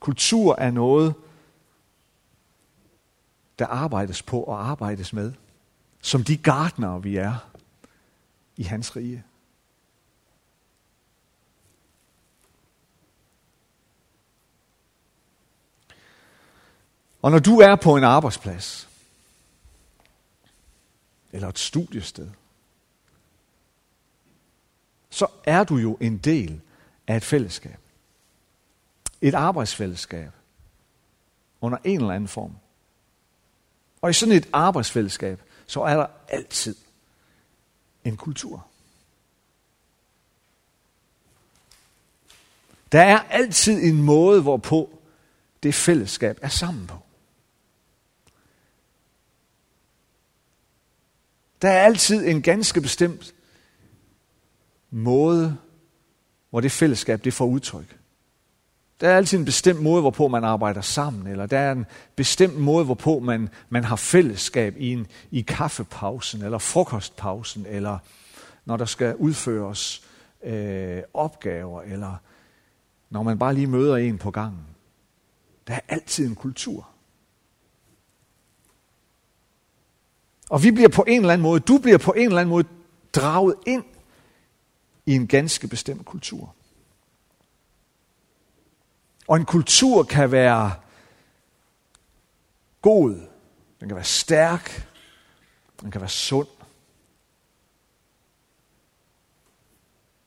Kultur 0.00 0.54
er 0.58 0.70
noget, 0.70 1.14
der 3.58 3.66
arbejdes 3.66 4.22
på 4.22 4.42
og 4.42 4.68
arbejdes 4.70 5.12
med. 5.12 5.32
Som 6.00 6.24
de 6.24 6.36
gardnere 6.36 7.02
vi 7.02 7.16
er. 7.16 7.50
i 8.56 8.62
hans 8.62 8.96
rige. 8.96 9.24
Og 17.22 17.30
når 17.30 17.38
du 17.38 17.58
er 17.58 17.76
på 17.76 17.96
en 17.96 18.04
arbejdsplads, 18.04 18.88
eller 21.32 21.48
et 21.48 21.58
studiested, 21.58 22.30
så 25.10 25.26
er 25.44 25.64
du 25.64 25.76
jo 25.76 25.96
en 26.00 26.18
del 26.18 26.60
af 27.06 27.16
et 27.16 27.24
fællesskab. 27.24 27.78
Et 29.20 29.34
arbejdsfællesskab. 29.34 30.32
Under 31.60 31.78
en 31.84 32.00
eller 32.00 32.14
anden 32.14 32.28
form. 32.28 32.56
Og 34.04 34.10
i 34.10 34.12
sådan 34.12 34.34
et 34.34 34.48
arbejdsfællesskab, 34.52 35.42
så 35.66 35.82
er 35.82 35.96
der 35.96 36.06
altid 36.28 36.76
en 38.04 38.16
kultur. 38.16 38.66
Der 42.92 43.00
er 43.00 43.18
altid 43.18 43.82
en 43.82 44.02
måde, 44.02 44.42
hvorpå 44.42 45.02
det 45.62 45.74
fællesskab 45.74 46.38
er 46.42 46.48
sammen 46.48 46.86
på. 46.86 46.98
Der 51.62 51.68
er 51.68 51.84
altid 51.84 52.26
en 52.26 52.42
ganske 52.42 52.80
bestemt 52.80 53.34
måde, 54.90 55.58
hvor 56.50 56.60
det 56.60 56.72
fællesskab 56.72 57.24
det 57.24 57.34
får 57.34 57.46
udtryk. 57.46 57.98
Der 59.04 59.10
er 59.10 59.16
altid 59.16 59.38
en 59.38 59.44
bestemt 59.44 59.82
måde, 59.82 60.00
hvorpå 60.00 60.28
man 60.28 60.44
arbejder 60.44 60.80
sammen, 60.80 61.26
eller 61.26 61.46
der 61.46 61.58
er 61.58 61.72
en 61.72 61.86
bestemt 62.16 62.58
måde, 62.58 62.84
hvorpå 62.84 63.18
man, 63.18 63.48
man 63.68 63.84
har 63.84 63.96
fællesskab 63.96 64.74
i, 64.78 64.92
en, 64.92 65.06
i 65.30 65.40
kaffepausen, 65.40 66.42
eller 66.42 66.58
frokostpausen, 66.58 67.66
eller 67.66 67.98
når 68.64 68.76
der 68.76 68.84
skal 68.84 69.16
udføres 69.16 70.02
øh, 70.44 71.02
opgaver, 71.14 71.82
eller 71.82 72.16
når 73.10 73.22
man 73.22 73.38
bare 73.38 73.54
lige 73.54 73.66
møder 73.66 73.96
en 73.96 74.18
på 74.18 74.30
gangen. 74.30 74.66
Der 75.66 75.74
er 75.74 75.80
altid 75.88 76.26
en 76.26 76.34
kultur. 76.34 76.88
Og 80.50 80.62
vi 80.62 80.70
bliver 80.70 80.88
på 80.88 81.04
en 81.08 81.20
eller 81.20 81.32
anden 81.32 81.42
måde, 81.42 81.60
du 81.60 81.78
bliver 81.78 81.98
på 81.98 82.12
en 82.12 82.26
eller 82.26 82.40
anden 82.40 82.50
måde 82.50 82.64
draget 83.14 83.54
ind 83.66 83.84
i 85.06 85.14
en 85.14 85.26
ganske 85.26 85.68
bestemt 85.68 86.04
kultur. 86.04 86.54
Og 89.28 89.36
en 89.36 89.44
kultur 89.44 90.02
kan 90.02 90.32
være 90.32 90.74
god, 92.82 93.14
den 93.80 93.88
kan 93.88 93.96
være 93.96 94.04
stærk, 94.04 94.88
den 95.80 95.90
kan 95.90 96.00
være 96.00 96.10
sund. 96.10 96.48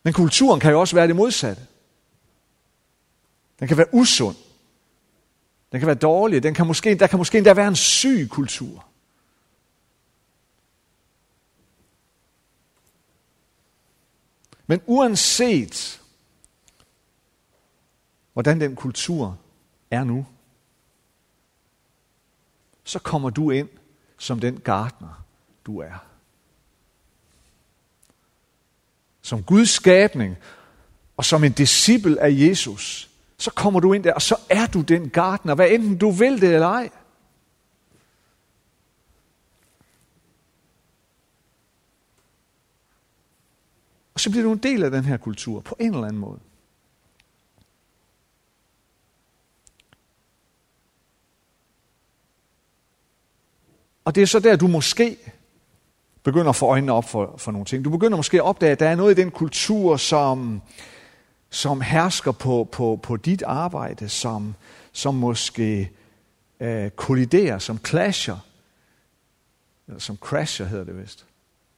Men 0.03 0.13
kulturen 0.13 0.59
kan 0.59 0.71
jo 0.71 0.79
også 0.79 0.95
være 0.95 1.07
det 1.07 1.15
modsatte. 1.15 1.67
Den 3.59 3.67
kan 3.67 3.77
være 3.77 3.93
usund. 3.93 4.35
Den 5.71 5.79
kan 5.79 5.87
være 5.87 5.95
dårlig. 5.95 6.43
Den 6.43 6.53
kan 6.53 6.67
måske, 6.67 6.95
der 6.95 7.07
kan 7.07 7.17
måske 7.17 7.37
endda 7.37 7.53
være 7.53 7.67
en 7.67 7.75
syg 7.75 8.27
kultur. 8.31 8.85
Men 14.67 14.81
uanset 14.85 16.01
hvordan 18.37 18.61
den 18.61 18.75
kultur 18.75 19.37
er 19.91 20.03
nu, 20.03 20.25
så 22.83 22.99
kommer 22.99 23.29
du 23.29 23.51
ind 23.51 23.69
som 24.17 24.39
den 24.39 24.59
gartner, 24.59 25.25
du 25.65 25.79
er. 25.79 26.05
Som 29.21 29.43
Guds 29.43 29.69
skabning 29.69 30.37
og 31.17 31.25
som 31.25 31.43
en 31.43 31.51
disciple 31.51 32.21
af 32.21 32.29
Jesus, 32.31 33.09
så 33.37 33.51
kommer 33.51 33.79
du 33.79 33.93
ind 33.93 34.03
der, 34.03 34.13
og 34.13 34.21
så 34.21 34.35
er 34.49 34.67
du 34.67 34.81
den 34.81 35.09
gartner, 35.09 35.55
hvad 35.55 35.71
enten 35.71 35.97
du 35.97 36.11
vil 36.11 36.41
det 36.41 36.53
eller 36.53 36.67
ej. 36.67 36.89
Og 44.13 44.19
så 44.19 44.29
bliver 44.29 44.43
du 44.43 44.51
en 44.51 44.63
del 44.63 44.83
af 44.83 44.91
den 44.91 45.03
her 45.03 45.17
kultur 45.17 45.61
på 45.61 45.75
en 45.79 45.93
eller 45.93 46.07
anden 46.07 46.19
måde. 46.19 46.39
Og 54.07 54.15
det 54.15 54.21
er 54.21 54.27
så 54.27 54.39
der, 54.39 54.55
du 54.55 54.67
måske 54.67 55.17
begynder 56.23 56.49
at 56.49 56.55
få 56.55 56.65
øjnene 56.65 56.93
op 56.93 57.09
for, 57.09 57.35
for 57.37 57.51
nogle 57.51 57.65
ting. 57.65 57.85
Du 57.85 57.89
begynder 57.89 58.17
måske 58.17 58.37
at 58.37 58.43
opdage, 58.43 58.71
at 58.71 58.79
der 58.79 58.89
er 58.89 58.95
noget 58.95 59.17
i 59.17 59.21
den 59.21 59.31
kultur, 59.31 59.97
som, 59.97 60.61
som 61.49 61.81
hersker 61.81 62.31
på, 62.31 62.69
på, 62.71 62.99
på 63.03 63.17
dit 63.17 63.41
arbejde, 63.41 64.09
som, 64.09 64.55
som 64.91 65.15
måske 65.15 65.91
øh, 66.59 66.89
kolliderer, 66.89 67.59
som 67.59 67.79
clasher, 67.85 68.37
eller 69.87 69.99
som 69.99 70.17
crasher 70.17 70.65
hedder 70.65 70.83
det 70.83 71.01
vist, 71.01 71.25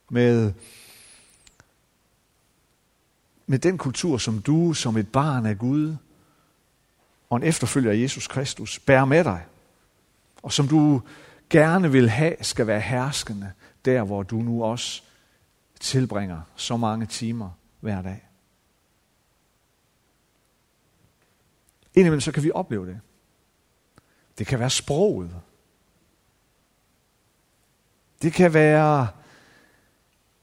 med, 0.10 0.54
med 3.48 3.60
den 3.60 3.78
kultur, 3.78 4.18
som 4.18 4.42
du 4.42 4.74
som 4.74 4.98
et 4.98 5.12
barn 5.12 5.46
af 5.46 5.58
Gud 5.58 5.96
og 7.30 7.38
en 7.38 7.44
efterfølger 7.44 7.92
af 7.92 7.98
Jesus 7.98 8.28
Kristus 8.28 8.80
bærer 8.80 9.06
med 9.06 9.24
dig, 9.24 9.42
og 10.44 10.54
som 10.54 10.68
du 10.68 11.02
gerne 11.50 11.92
vil 11.92 12.10
have, 12.10 12.36
skal 12.42 12.68
være 12.68 12.80
herskende 12.80 13.52
der, 13.86 14.04
hvor 14.04 14.24
du 14.24 14.36
nu 14.36 14.64
også 14.64 15.04
tilbringer 15.80 16.42
så 16.56 16.78
mange 16.78 17.06
timer 17.06 17.50
hver 17.80 18.02
dag. 18.02 18.30
Indimellem 21.96 22.22
så 22.22 22.32
kan 22.32 22.44
vi 22.44 22.52
opleve 22.52 22.88
det. 22.88 23.00
Det 24.38 24.48
kan 24.48 24.60
være 24.60 24.70
sproget. 24.70 25.42
Det 28.22 28.34
kan 28.34 28.54
være 28.54 29.08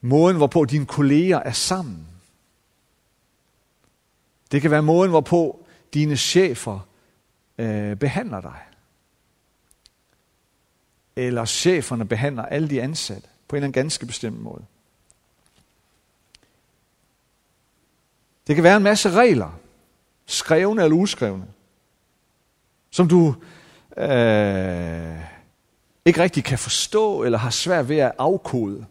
måden, 0.00 0.36
hvorpå 0.36 0.64
dine 0.64 0.86
kolleger 0.86 1.38
er 1.38 1.52
sammen. 1.52 2.06
Det 4.52 4.62
kan 4.62 4.70
være 4.70 4.82
måden, 4.82 5.10
hvorpå 5.10 5.66
dine 5.94 6.16
chefer 6.16 6.88
øh, 7.58 7.96
behandler 7.96 8.40
dig. 8.40 8.65
Eller 11.16 11.44
cheferne 11.44 12.04
behandler 12.04 12.42
alle 12.42 12.70
de 12.70 12.82
ansatte 12.82 13.28
på 13.48 13.56
en 13.56 13.58
eller 13.58 13.66
anden 13.66 13.82
ganske 13.82 14.06
bestemt 14.06 14.40
måde. 14.40 14.64
Det 18.46 18.54
kan 18.54 18.64
være 18.64 18.76
en 18.76 18.82
masse 18.82 19.10
regler, 19.10 19.58
skrevne 20.26 20.82
eller 20.82 20.96
uskrevne, 20.96 21.46
som 22.90 23.08
du 23.08 23.34
øh, 23.96 25.20
ikke 26.04 26.22
rigtig 26.22 26.44
kan 26.44 26.58
forstå 26.58 27.22
eller 27.22 27.38
har 27.38 27.50
svært 27.50 27.88
ved 27.88 27.96
at 27.96 28.12
afkode. 28.18 28.86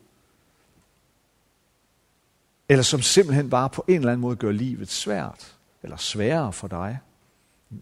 Eller 2.69 2.83
som 2.83 3.01
simpelthen 3.01 3.49
bare 3.49 3.69
på 3.69 3.85
en 3.87 3.95
eller 3.95 4.11
anden 4.11 4.21
måde 4.21 4.35
gør 4.35 4.51
livet 4.51 4.89
svært 4.89 5.55
eller 5.83 5.97
sværere 5.97 6.53
for 6.53 6.67
dig. 6.67 6.99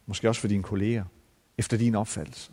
Måske 0.06 0.30
også 0.30 0.42
for 0.42 0.48
dine 0.48 0.64
kolleger, 0.64 1.04
efter 1.58 1.78
din 1.78 1.96
opfattelse. 1.96 2.52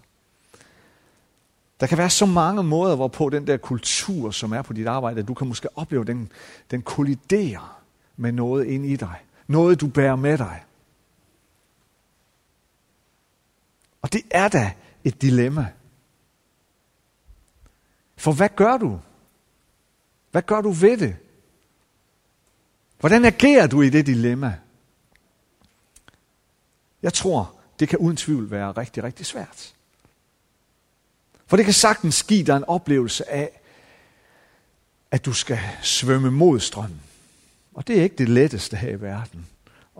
Der 1.80 1.86
kan 1.86 1.98
være 1.98 2.10
så 2.10 2.26
mange 2.26 2.62
måder, 2.62 2.96
hvorpå 2.96 3.28
den 3.28 3.46
der 3.46 3.56
kultur, 3.56 4.30
som 4.30 4.52
er 4.52 4.62
på 4.62 4.72
dit 4.72 4.86
arbejde, 4.86 5.20
at 5.20 5.28
du 5.28 5.34
kan 5.34 5.48
måske 5.48 5.78
opleve, 5.78 6.00
at 6.00 6.06
den, 6.06 6.32
den 6.70 6.82
kolliderer 6.82 7.82
med 8.16 8.32
noget 8.32 8.64
ind 8.64 8.86
i 8.86 8.96
dig. 8.96 9.24
Noget, 9.46 9.80
du 9.80 9.88
bærer 9.88 10.16
med 10.16 10.38
dig. 10.38 10.64
Og 14.02 14.12
det 14.12 14.22
er 14.30 14.48
da 14.48 14.72
et 15.04 15.22
dilemma. 15.22 15.68
For 18.16 18.32
hvad 18.32 18.48
gør 18.56 18.76
du? 18.76 19.00
Hvad 20.30 20.42
gør 20.42 20.60
du 20.60 20.70
ved 20.70 20.96
det? 20.96 21.16
Hvordan 23.00 23.24
agerer 23.24 23.66
du 23.66 23.82
i 23.82 23.90
det 23.90 24.06
dilemma? 24.06 24.58
Jeg 27.02 27.12
tror, 27.12 27.54
det 27.80 27.88
kan 27.88 27.98
uden 27.98 28.16
tvivl 28.16 28.50
være 28.50 28.72
rigtig, 28.72 29.02
rigtig 29.04 29.26
svært. 29.26 29.74
For 31.50 31.56
det 31.56 31.64
kan 31.64 31.74
sagtens 31.74 32.22
give 32.22 32.44
dig 32.44 32.56
en 32.56 32.64
oplevelse 32.64 33.30
af, 33.30 33.60
at 35.10 35.24
du 35.24 35.32
skal 35.32 35.58
svømme 35.82 36.30
mod 36.30 36.60
strømmen. 36.60 37.00
Og 37.74 37.86
det 37.88 37.98
er 37.98 38.02
ikke 38.02 38.16
det 38.16 38.28
letteste 38.28 38.76
her 38.76 38.90
i 38.90 39.00
verden, 39.00 39.46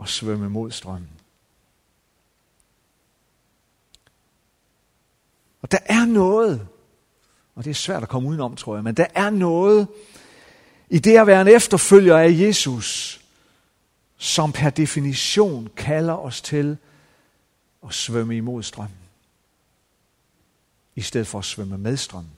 at 0.02 0.08
svømme 0.08 0.50
mod 0.50 0.70
strømmen. 0.70 1.10
Og 5.62 5.72
der 5.72 5.78
er 5.84 6.04
noget, 6.04 6.68
og 7.54 7.64
det 7.64 7.70
er 7.70 7.74
svært 7.74 8.02
at 8.02 8.08
komme 8.08 8.28
udenom, 8.28 8.56
tror 8.56 8.74
jeg, 8.74 8.84
men 8.84 8.94
der 8.94 9.06
er 9.14 9.30
noget 9.30 9.88
i 10.90 10.98
det 10.98 11.16
at 11.16 11.26
være 11.26 11.42
en 11.42 11.48
efterfølger 11.48 12.18
af 12.18 12.30
Jesus, 12.30 13.20
som 14.16 14.52
per 14.52 14.70
definition 14.70 15.68
kalder 15.76 16.14
os 16.14 16.42
til 16.42 16.76
at 17.88 17.94
svømme 17.94 18.36
imod 18.36 18.62
strømmen 18.62 18.99
i 21.00 21.02
stedet 21.02 21.26
for 21.26 21.38
at 21.38 21.44
svømme 21.44 21.78
med 21.78 21.96
strømmen. 21.96 22.32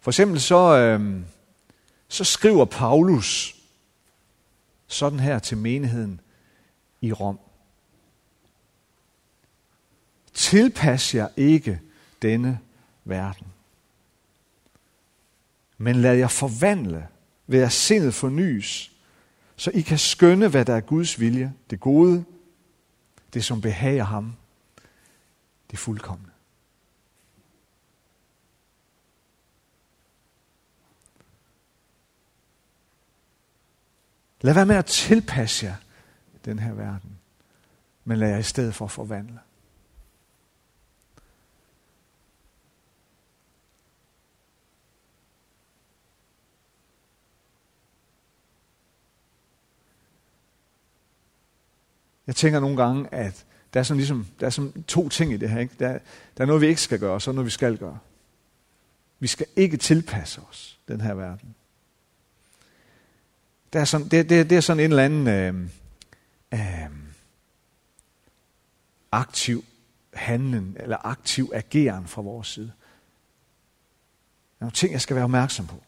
For 0.00 0.10
eksempel 0.10 0.40
så, 0.40 0.78
øh, 0.78 1.20
så 2.08 2.24
skriver 2.24 2.64
Paulus 2.64 3.56
sådan 4.86 5.20
her 5.20 5.38
til 5.38 5.56
menigheden 5.56 6.20
i 7.00 7.12
Rom. 7.12 7.38
Tilpas 10.34 11.14
jer 11.14 11.28
ikke 11.36 11.80
denne 12.22 12.58
verden. 13.04 13.46
Men 15.78 15.96
lad 15.96 16.14
jer 16.14 16.28
forvandle 16.28 17.08
ved 17.46 17.62
at 17.62 17.72
sindet 17.72 18.14
fornyes, 18.14 18.92
så 19.56 19.70
I 19.70 19.80
kan 19.80 19.98
skønne, 19.98 20.48
hvad 20.48 20.64
der 20.64 20.74
er 20.74 20.80
Guds 20.80 21.20
vilje, 21.20 21.54
det 21.70 21.80
gode, 21.80 22.24
det 23.34 23.44
som 23.44 23.60
behager 23.60 24.04
ham, 24.04 24.36
det 25.70 25.78
fuldkommende. 25.78 26.29
Lad 34.40 34.54
være 34.54 34.66
med 34.66 34.76
at 34.76 34.86
tilpasse 34.86 35.66
jer 35.66 35.76
den 36.44 36.58
her 36.58 36.72
verden, 36.72 37.18
men 38.04 38.18
lad 38.18 38.28
jer 38.28 38.38
i 38.38 38.42
stedet 38.42 38.74
for 38.74 38.86
forvandle. 38.86 39.38
Jeg 52.26 52.36
tænker 52.36 52.60
nogle 52.60 52.76
gange, 52.76 53.14
at 53.14 53.46
der 53.74 53.80
er 53.80 53.84
sådan, 53.84 53.96
ligesom, 53.96 54.26
der 54.40 54.46
er 54.46 54.50
sådan 54.50 54.82
to 54.82 55.08
ting 55.08 55.32
i 55.32 55.36
det 55.36 55.50
her. 55.50 55.60
Ikke? 55.60 55.74
Der, 55.78 55.98
der 56.36 56.42
er 56.42 56.46
noget, 56.46 56.62
vi 56.62 56.66
ikke 56.66 56.80
skal 56.80 56.98
gøre, 56.98 57.12
og 57.12 57.22
så 57.22 57.32
noget, 57.32 57.46
vi 57.46 57.50
skal 57.50 57.78
gøre. 57.78 57.98
Vi 59.18 59.26
skal 59.26 59.46
ikke 59.56 59.76
tilpasse 59.76 60.40
os 60.50 60.78
den 60.88 61.00
her 61.00 61.14
verden. 61.14 61.54
Der 63.72 63.80
er 63.80 63.84
sådan, 63.84 64.08
det, 64.08 64.28
det, 64.28 64.50
det 64.50 64.56
er 64.56 64.60
sådan 64.60 64.84
en 64.84 64.90
eller 64.90 65.04
anden 65.04 65.26
øh, 65.26 65.54
øh, 66.54 66.90
aktiv 69.12 69.64
handlen, 70.14 70.76
eller 70.80 71.06
aktiv 71.06 71.50
ageren 71.54 72.06
fra 72.06 72.22
vores 72.22 72.48
side. 72.48 72.72
Der 74.58 74.60
er 74.60 74.64
nogle 74.64 74.72
ting, 74.72 74.92
jeg 74.92 75.00
skal 75.00 75.16
være 75.16 75.24
opmærksom 75.24 75.66
på. 75.66 75.82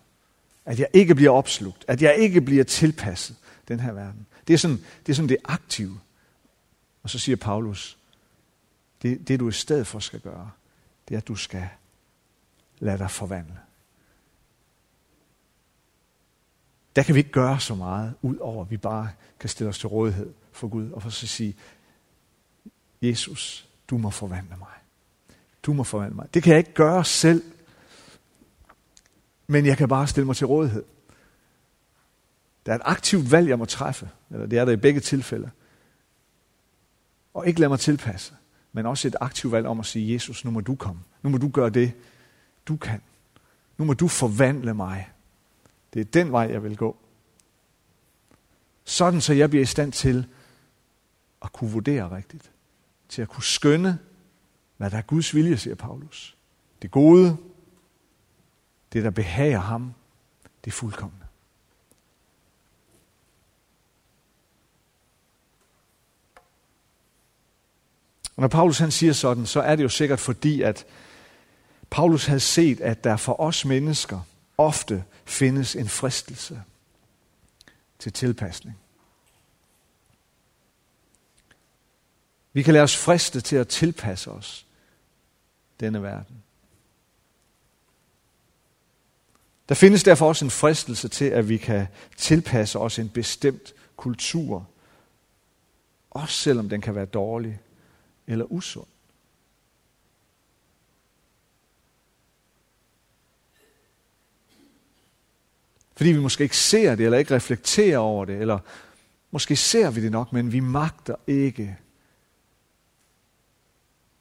At 0.65 0.79
jeg 0.79 0.89
ikke 0.93 1.15
bliver 1.15 1.31
opslugt. 1.31 1.85
At 1.89 2.03
jeg 2.03 2.17
ikke 2.17 2.41
bliver 2.41 2.65
tilpasset 2.65 3.37
den 3.69 3.81
her 3.81 3.93
verden. 3.93 4.27
Det 4.49 4.55
er 4.55 4.59
sådan 4.59 4.85
det, 5.07 5.13
er 5.13 5.15
sådan 5.15 5.29
det 5.29 5.37
aktive. 5.45 6.01
Og 7.03 7.11
så 7.11 7.19
siger 7.19 7.37
Paulus, 7.37 7.99
det, 9.03 9.29
det 9.29 9.41
du 9.41 9.49
i 9.49 9.53
stedet 9.53 9.87
for 9.87 9.99
skal 9.99 10.21
gøre, 10.21 10.51
det 11.09 11.15
er, 11.15 11.19
at 11.19 11.29
du 11.29 11.35
skal 11.35 11.69
lade 12.79 12.99
dig 12.99 13.11
forvandle. 13.11 13.59
Der 16.97 17.03
kan 17.03 17.15
vi 17.15 17.19
ikke 17.19 17.33
gøre 17.33 17.61
så 17.61 17.75
meget, 17.75 18.15
ud 18.23 18.37
over 18.37 18.65
at 18.65 18.71
vi 18.71 18.77
bare 18.77 19.11
kan 19.41 19.49
stille 19.49 19.69
os 19.69 19.79
til 19.79 19.89
rådighed 19.89 20.33
for 20.53 20.69
Gud, 20.69 20.91
og 20.91 21.03
for 21.03 21.11
så 21.11 21.27
sige, 21.27 21.57
Jesus, 23.03 23.69
du 23.89 23.99
må 23.99 24.11
forvandle 24.11 24.57
mig. 24.59 24.69
Du 25.63 25.73
må 25.73 25.85
forvandle 25.85 26.17
mig. 26.17 26.35
Det 26.35 26.43
kan 26.43 26.51
jeg 26.51 26.59
ikke 26.59 26.75
gøre 26.75 27.05
selv, 27.05 27.43
men 29.47 29.67
jeg 29.67 29.77
kan 29.77 29.89
bare 29.89 30.07
stille 30.07 30.27
mig 30.27 30.37
til 30.37 30.47
rådighed. 30.47 30.85
Der 32.67 32.73
er 32.73 32.77
et 32.77 32.83
aktivt 32.85 33.31
valg, 33.31 33.49
jeg 33.49 33.59
må 33.59 33.65
træffe, 33.65 34.11
eller 34.31 34.47
det 34.47 34.59
er 34.59 34.65
der 34.65 34.73
i 34.73 34.77
begge 34.77 35.01
tilfælde. 35.01 35.51
Og 37.35 37.47
ikke 37.47 37.61
lade 37.61 37.69
mig 37.69 37.81
tilpasse, 37.81 38.35
men 38.73 38.87
også 38.87 39.09
et 39.09 39.17
aktivt 39.21 39.53
valg 39.53 39.67
om 39.67 39.81
at 39.81 39.87
sige, 39.87 40.15
Jesus, 40.15 40.45
nu 40.45 40.51
må 40.51 40.61
du 40.61 40.75
komme. 40.75 41.01
Nu 41.23 41.31
må 41.31 41.39
du 41.39 41.49
gøre 41.49 41.71
det, 41.71 41.93
du 42.67 42.77
kan. 42.77 43.01
Nu 43.79 43.85
må 43.85 43.95
du 43.95 44.09
forvandle 44.09 44.75
mig. 44.75 45.11
Det 45.95 46.01
er 46.01 46.05
den 46.05 46.33
vej, 46.33 46.49
jeg 46.51 46.63
vil 46.63 46.77
gå. 46.77 46.97
Sådan, 48.85 49.21
så 49.21 49.33
jeg 49.33 49.51
bliver 49.51 49.63
i 49.63 49.67
stand 49.67 49.93
til 49.93 50.27
at 51.43 51.53
kunne 51.53 51.71
vurdere 51.71 52.17
rigtigt. 52.17 52.51
Til 53.09 53.23
at 53.23 53.29
kunne 53.29 53.45
skønne, 53.45 53.99
hvad 54.77 54.91
der 54.91 54.99
er 54.99 55.03
Guds 55.03 55.35
vilje, 55.35 55.57
siger 55.57 55.75
Paulus. 55.75 56.37
Det 56.83 56.91
gode, 56.91 57.37
det 58.93 59.05
der 59.05 59.11
behager 59.11 59.59
ham, 59.59 59.95
det 60.65 60.71
er 60.71 60.75
fuldkommende. 60.75 61.27
Og 68.37 68.41
når 68.41 68.49
Paulus 68.49 68.79
han 68.79 68.91
siger 68.91 69.13
sådan, 69.13 69.47
så 69.47 69.61
er 69.61 69.77
det 69.77 69.83
jo 69.83 69.89
sikkert 69.89 70.21
fordi, 70.21 70.63
at 70.63 70.87
Paulus 71.91 72.27
havde 72.27 72.41
set, 72.41 72.81
at 72.81 73.05
der 73.05 73.17
for 73.17 73.41
os 73.41 73.65
mennesker 73.65 74.21
ofte 74.59 75.05
findes 75.25 75.77
en 75.77 75.89
fristelse 75.89 76.63
til 77.99 78.13
tilpasning. 78.13 78.79
Vi 82.53 82.63
kan 82.63 82.73
lade 82.73 82.85
os 82.85 82.97
friste 82.97 83.41
til 83.41 83.57
at 83.57 83.69
tilpasse 83.69 84.31
os 84.31 84.67
denne 85.81 86.03
verden. 86.03 86.43
Der 89.69 89.75
findes 89.75 90.03
derfor 90.03 90.29
også 90.29 90.45
en 90.45 90.51
fristelse 90.51 91.09
til, 91.09 91.25
at 91.25 91.49
vi 91.49 91.57
kan 91.57 91.87
tilpasse 92.17 92.79
os 92.79 92.99
en 92.99 93.09
bestemt 93.09 93.75
kultur, 93.97 94.69
også 96.11 96.35
selvom 96.35 96.69
den 96.69 96.81
kan 96.81 96.95
være 96.95 97.05
dårlig 97.05 97.61
eller 98.27 98.45
usund. 98.45 98.92
Fordi 105.95 106.13
vi 106.13 106.21
måske 106.21 106.45
ikke 106.45 106.57
ser 106.57 106.95
det, 106.95 107.05
eller 107.05 107.19
ikke 107.19 107.35
reflekterer 107.35 107.99
over 107.99 108.25
det, 108.25 108.41
eller 108.41 108.59
måske 109.31 109.57
ser 109.57 109.91
vi 109.91 110.03
det 110.03 110.13
nok, 110.13 110.33
men 110.33 110.53
vi 110.53 110.61
magter 110.61 111.15
ikke 111.27 111.79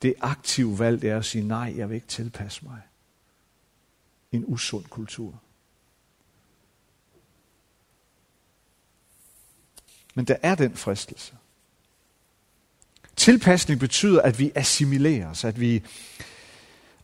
det 0.02 0.14
aktive 0.22 0.80
valg, 0.80 1.02
det 1.02 1.10
er 1.10 1.18
at 1.18 1.26
sige, 1.26 1.48
nej, 1.48 1.74
jeg 1.78 1.90
vil 1.90 1.96
ikke 1.96 2.08
tilpasse 2.08 2.66
mig. 2.66 2.82
En 4.32 4.44
usund 4.48 4.86
kultur. 4.86 5.42
Men 10.14 10.26
der 10.26 10.36
er 10.42 10.56
den 10.56 10.76
fristelse. 10.76 11.34
Tilpasning 13.16 13.80
betyder, 13.80 14.22
at 14.22 14.40
vi 14.40 14.52
assimileres, 14.56 15.44
at 15.44 15.60
vi 15.60 15.84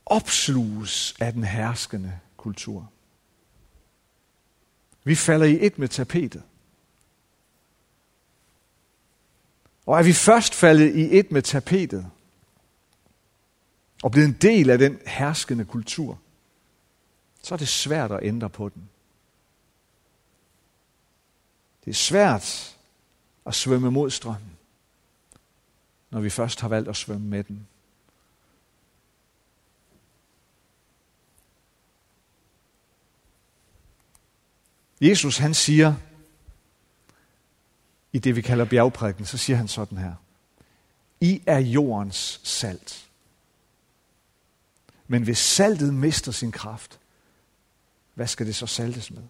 opsluges 0.06 1.16
af 1.20 1.34
den 1.34 1.44
herskende 1.44 2.20
kultur. 2.38 2.92
Vi 5.08 5.16
falder 5.16 5.46
i 5.46 5.66
et 5.66 5.80
med 5.80 5.88
tapetet. 5.88 6.44
Og 9.86 10.00
er 10.00 10.04
vi 10.04 10.14
først 10.14 10.56
faldet 10.56 10.96
i 10.96 11.20
et 11.20 11.32
med 11.32 11.42
tapetet, 11.42 12.12
og 14.04 14.12
blevet 14.12 14.28
en 14.28 14.38
del 14.42 14.70
af 14.70 14.78
den 14.78 15.00
herskende 15.06 15.66
kultur, 15.66 16.20
så 17.44 17.56
er 17.56 17.58
det 17.58 17.68
svært 17.68 18.12
at 18.12 18.20
ændre 18.24 18.50
på 18.50 18.70
den. 18.70 18.90
Det 21.86 21.92
er 21.92 21.96
svært 21.96 22.78
at 23.46 23.56
svømme 23.56 23.92
mod 23.92 24.10
strømmen 24.10 24.58
når 26.10 26.20
vi 26.20 26.30
først 26.30 26.62
har 26.62 26.68
valgt 26.68 26.90
at 26.90 26.96
svømme 26.96 27.28
med 27.28 27.44
den. 27.44 27.68
Jesus 35.02 35.38
han 35.38 35.54
siger, 35.54 35.96
i 38.14 38.20
det 38.20 38.36
vi 38.36 38.42
kalder 38.42 38.66
bjergprædiken, 38.66 39.26
så 39.26 39.38
siger 39.38 39.58
han 39.58 39.68
sådan 39.68 39.98
her. 39.98 40.14
I 41.22 41.42
er 41.46 41.60
jordens 41.60 42.42
salt. 42.44 43.08
Men 45.08 45.24
hvis 45.24 45.38
saltet 45.38 45.94
mister 45.94 46.32
sin 46.32 46.52
kraft, 46.52 47.00
hvad 48.14 48.28
skal 48.28 48.46
det 48.46 48.56
så 48.56 48.68
saltes 48.68 49.12
med? 49.12 49.24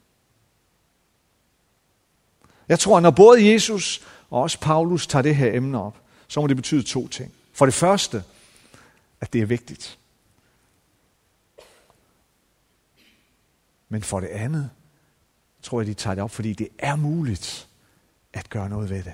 Jeg 2.70 2.80
tror, 2.80 2.98
at 2.98 3.04
når 3.04 3.12
både 3.12 3.52
Jesus 3.54 4.02
og 4.30 4.42
også 4.42 4.60
Paulus 4.60 5.08
tager 5.08 5.24
det 5.24 5.36
her 5.36 5.54
emne 5.54 5.82
op, 5.82 6.02
så 6.28 6.42
må 6.42 6.48
det 6.48 6.56
betyde 6.56 6.84
to 6.84 7.08
ting. 7.08 7.34
For 7.54 7.66
det 7.66 7.74
første, 7.74 8.24
at 9.22 9.34
det 9.34 9.42
er 9.42 9.46
vigtigt. 9.46 9.98
Men 13.90 14.04
for 14.04 14.20
det 14.20 14.28
andet, 14.28 14.70
tror 15.68 15.82
jeg, 15.82 15.88
de 15.88 15.94
tager 15.94 16.16
det 16.16 16.24
op, 16.24 16.32
fordi 16.32 16.54
det 16.54 16.68
er 16.80 16.96
muligt 16.96 17.68
at 18.34 18.50
gøre 18.50 18.70
noget 18.70 18.90
ved 18.90 19.04
det. 19.04 19.14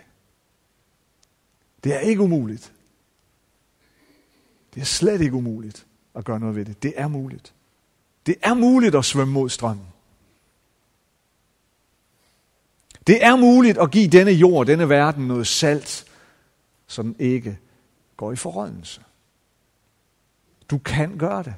Det 1.84 1.96
er 1.96 2.00
ikke 2.00 2.22
umuligt. 2.22 2.74
Det 4.74 4.82
er 4.82 4.86
slet 4.86 5.22
ikke 5.22 5.36
umuligt 5.36 5.86
at 6.16 6.26
gøre 6.26 6.40
noget 6.40 6.56
ved 6.56 6.66
det. 6.66 6.84
Det 6.84 6.94
er 6.96 7.08
muligt. 7.08 7.54
Det 8.26 8.36
er 8.42 8.54
muligt 8.54 8.96
at 8.96 9.06
svømme 9.06 9.34
mod 9.34 9.50
strømmen. 9.50 9.88
Det 13.08 13.26
er 13.26 13.36
muligt 13.36 13.78
at 13.78 13.92
give 13.92 14.08
denne 14.08 14.32
jord, 14.32 14.66
denne 14.66 14.90
verden 14.90 15.28
noget 15.28 15.48
salt, 15.48 16.06
så 16.88 17.02
den 17.02 17.16
ikke 17.20 17.60
går 18.18 18.32
i 18.32 18.36
forrådnelse. 18.36 19.02
Du 20.70 20.78
kan 20.78 21.18
gøre 21.18 21.44
det. 21.44 21.56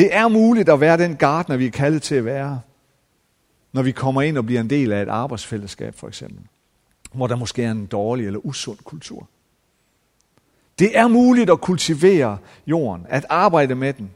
Det 0.00 0.14
er 0.14 0.28
muligt 0.28 0.68
at 0.68 0.80
være 0.80 0.98
den 0.98 1.16
gartner, 1.16 1.56
vi 1.56 1.66
er 1.66 1.70
kaldet 1.70 2.02
til 2.02 2.14
at 2.14 2.24
være, 2.24 2.60
når 3.72 3.82
vi 3.82 3.92
kommer 3.92 4.22
ind 4.22 4.38
og 4.38 4.46
bliver 4.46 4.60
en 4.60 4.70
del 4.70 4.92
af 4.92 5.02
et 5.02 5.08
arbejdsfællesskab 5.08 5.94
for 5.94 6.08
eksempel, 6.08 6.46
hvor 7.12 7.26
der 7.26 7.36
måske 7.36 7.62
er 7.62 7.70
en 7.70 7.86
dårlig 7.86 8.26
eller 8.26 8.40
usund 8.46 8.78
kultur. 8.78 9.28
Det 10.78 10.98
er 10.98 11.08
muligt 11.08 11.50
at 11.50 11.60
kultivere 11.60 12.38
jorden, 12.66 13.06
at 13.08 13.26
arbejde 13.28 13.74
med 13.74 13.92
den. 13.92 14.10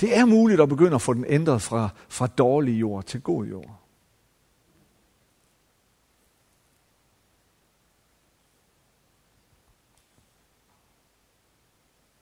Det 0.00 0.16
er 0.16 0.24
muligt 0.24 0.60
at 0.60 0.68
begynde 0.68 0.94
at 0.94 1.02
få 1.02 1.14
den 1.14 1.24
ændret 1.28 1.62
fra, 1.62 1.88
fra 2.08 2.26
dårlig 2.26 2.80
jord 2.80 3.04
til 3.04 3.20
god 3.20 3.44
jord. 3.44 3.80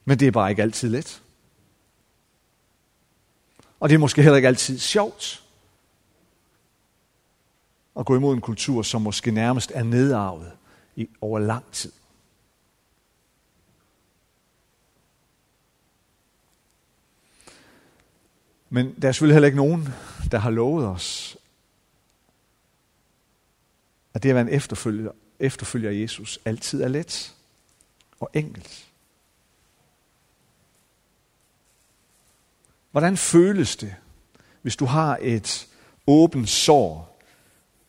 Men 0.04 0.18
det 0.18 0.28
er 0.28 0.32
bare 0.32 0.50
ikke 0.50 0.62
altid 0.62 0.88
let. 0.88 1.22
Og 3.80 3.88
det 3.88 3.94
er 3.94 3.98
måske 3.98 4.22
heller 4.22 4.36
ikke 4.36 4.48
altid 4.48 4.78
sjovt 4.78 5.42
at 7.98 8.06
gå 8.06 8.16
imod 8.16 8.34
en 8.34 8.40
kultur, 8.40 8.82
som 8.82 9.02
måske 9.02 9.30
nærmest 9.30 9.72
er 9.74 9.82
nedarvet 9.82 10.52
i, 10.96 11.08
over 11.20 11.38
lang 11.38 11.64
tid. 11.72 11.92
Men 18.70 18.94
der 19.02 19.08
er 19.08 19.12
selvfølgelig 19.12 19.34
heller 19.34 19.46
ikke 19.46 19.56
nogen, 19.56 19.88
der 20.30 20.38
har 20.38 20.50
lovet 20.50 20.86
os, 20.86 21.36
at 24.14 24.22
det 24.22 24.28
at 24.28 24.34
være 24.34 24.42
en 24.42 24.54
efterfølger, 24.54 25.12
efterfølger 25.38 25.90
Jesus 25.90 26.38
altid 26.44 26.82
er 26.82 26.88
let 26.88 27.34
og 28.20 28.30
enkelt. 28.34 28.89
Hvordan 32.90 33.16
føles 33.16 33.76
det, 33.76 33.94
hvis 34.62 34.76
du 34.76 34.84
har 34.84 35.18
et 35.20 35.68
åbent 36.06 36.48
sår 36.48 37.20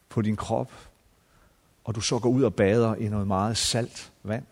på 0.10 0.22
din 0.22 0.36
krop, 0.36 0.72
og 1.84 1.96
du 1.96 2.02
så 2.02 2.20
går 2.20 2.30
ud 2.30 2.44
og 2.44 2.56
bader 2.56 2.96
i 2.96 3.08
noget 3.08 3.28
meget 3.28 3.58
salt 3.58 4.12
vand? 4.24 4.46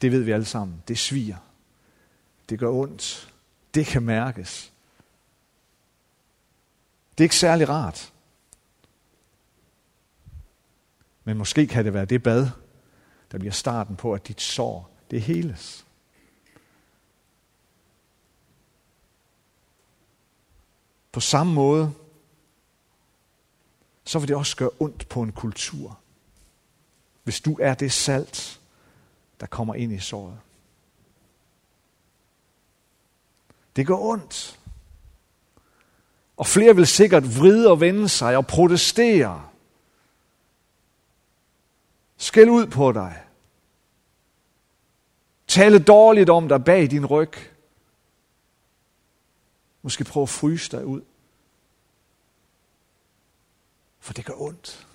Det 0.00 0.12
ved 0.12 0.22
vi 0.22 0.30
alle 0.30 0.46
sammen. 0.46 0.82
Det 0.88 0.98
sviger. 0.98 1.36
Det 2.48 2.58
gør 2.58 2.70
ondt. 2.70 3.32
Det 3.74 3.86
kan 3.86 4.02
mærkes. 4.02 4.72
Det 7.18 7.24
er 7.24 7.24
ikke 7.24 7.36
særlig 7.36 7.68
rart. 7.68 8.12
Men 11.24 11.38
måske 11.38 11.66
kan 11.66 11.84
det 11.84 11.94
være 11.94 12.04
det 12.04 12.22
bad, 12.22 12.48
der 13.32 13.38
bliver 13.38 13.52
starten 13.52 13.96
på, 13.96 14.14
at 14.14 14.28
dit 14.28 14.40
sår, 14.40 14.96
det 15.10 15.22
heles. 15.22 15.85
På 21.16 21.20
samme 21.20 21.52
måde, 21.52 21.92
så 24.04 24.18
vil 24.18 24.28
det 24.28 24.36
også 24.36 24.56
gøre 24.56 24.70
ondt 24.78 25.08
på 25.08 25.22
en 25.22 25.32
kultur, 25.32 25.98
hvis 27.24 27.40
du 27.40 27.58
er 27.60 27.74
det 27.74 27.92
salt, 27.92 28.60
der 29.40 29.46
kommer 29.46 29.74
ind 29.74 29.92
i 29.92 29.98
såret. 29.98 30.38
Det 33.76 33.86
gør 33.86 33.94
ondt. 33.94 34.60
Og 36.36 36.46
flere 36.46 36.76
vil 36.76 36.86
sikkert 36.86 37.38
vride 37.38 37.70
og 37.70 37.80
vende 37.80 38.08
sig 38.08 38.36
og 38.36 38.46
protestere. 38.46 39.48
Skæld 42.16 42.50
ud 42.50 42.66
på 42.66 42.92
dig. 42.92 43.22
Tale 45.46 45.78
dårligt 45.78 46.30
om 46.30 46.48
dig 46.48 46.64
bag 46.64 46.90
din 46.90 47.06
ryg. 47.06 47.32
Måske 49.86 50.04
prøve 50.04 50.22
at 50.22 50.28
fryse 50.28 50.76
dig 50.76 50.86
ud. 50.86 51.00
For 53.98 54.12
det 54.12 54.24
gør 54.24 54.34
ondt. 54.36 54.86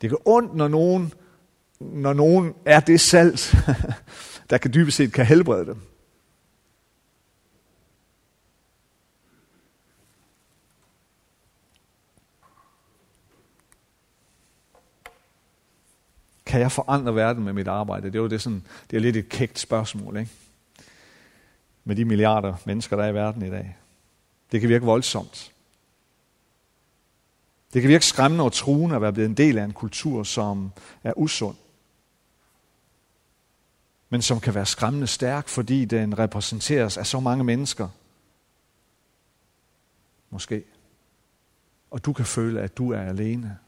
Det 0.00 0.10
gør 0.10 0.16
ondt, 0.24 0.54
når 0.54 0.68
nogen, 0.68 1.12
når 1.80 2.12
nogen 2.12 2.54
er 2.64 2.80
det 2.80 3.00
salt, 3.00 3.56
der 4.50 4.58
kan 4.58 4.74
dybest 4.74 4.96
set 4.96 5.12
kan 5.12 5.26
helbrede 5.26 5.66
dem. 5.66 5.80
Kan 16.46 16.60
jeg 16.60 16.72
forandre 16.72 17.14
verden 17.14 17.44
med 17.44 17.52
mit 17.52 17.68
arbejde? 17.68 18.06
Det 18.06 18.14
er 18.14 18.22
jo 18.22 18.28
det, 18.28 18.42
sådan, 18.42 18.66
det 18.90 18.96
er 18.96 19.00
lidt 19.00 19.16
et 19.16 19.28
kægt 19.28 19.58
spørgsmål, 19.58 20.16
ikke? 20.16 20.43
Med 21.84 21.96
de 21.96 22.04
milliarder 22.04 22.56
mennesker, 22.64 22.96
der 22.96 23.04
er 23.04 23.08
i 23.08 23.14
verden 23.14 23.42
i 23.42 23.50
dag. 23.50 23.76
Det 24.52 24.60
kan 24.60 24.68
virke 24.68 24.84
voldsomt. 24.84 25.52
Det 27.72 27.82
kan 27.82 27.88
virke 27.88 28.06
skræmmende 28.06 28.44
og 28.44 28.52
truende 28.52 28.96
at 28.96 29.02
være 29.02 29.12
blevet 29.12 29.28
en 29.28 29.36
del 29.36 29.58
af 29.58 29.64
en 29.64 29.72
kultur, 29.72 30.22
som 30.22 30.72
er 31.04 31.12
usund. 31.16 31.56
Men 34.08 34.22
som 34.22 34.40
kan 34.40 34.54
være 34.54 34.66
skræmmende 34.66 35.06
stærk, 35.06 35.48
fordi 35.48 35.84
den 35.84 36.18
repræsenteres 36.18 36.96
af 36.98 37.06
så 37.06 37.20
mange 37.20 37.44
mennesker. 37.44 37.88
Måske. 40.30 40.64
Og 41.90 42.04
du 42.04 42.12
kan 42.12 42.26
føle, 42.26 42.60
at 42.60 42.76
du 42.78 42.92
er 42.92 43.00
alene. 43.00 43.58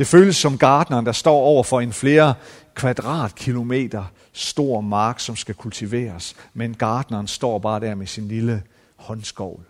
Det 0.00 0.08
føles 0.08 0.36
som 0.36 0.58
gardneren, 0.58 1.06
der 1.06 1.12
står 1.12 1.36
over 1.36 1.62
for 1.62 1.80
en 1.80 1.92
flere 1.92 2.34
kvadratkilometer 2.74 4.04
stor 4.32 4.80
mark, 4.80 5.20
som 5.20 5.36
skal 5.36 5.54
kultiveres. 5.54 6.36
Men 6.54 6.74
gardneren 6.74 7.26
står 7.26 7.58
bare 7.58 7.80
der 7.80 7.94
med 7.94 8.06
sin 8.06 8.28
lille 8.28 8.62
håndskovl. 8.96 9.64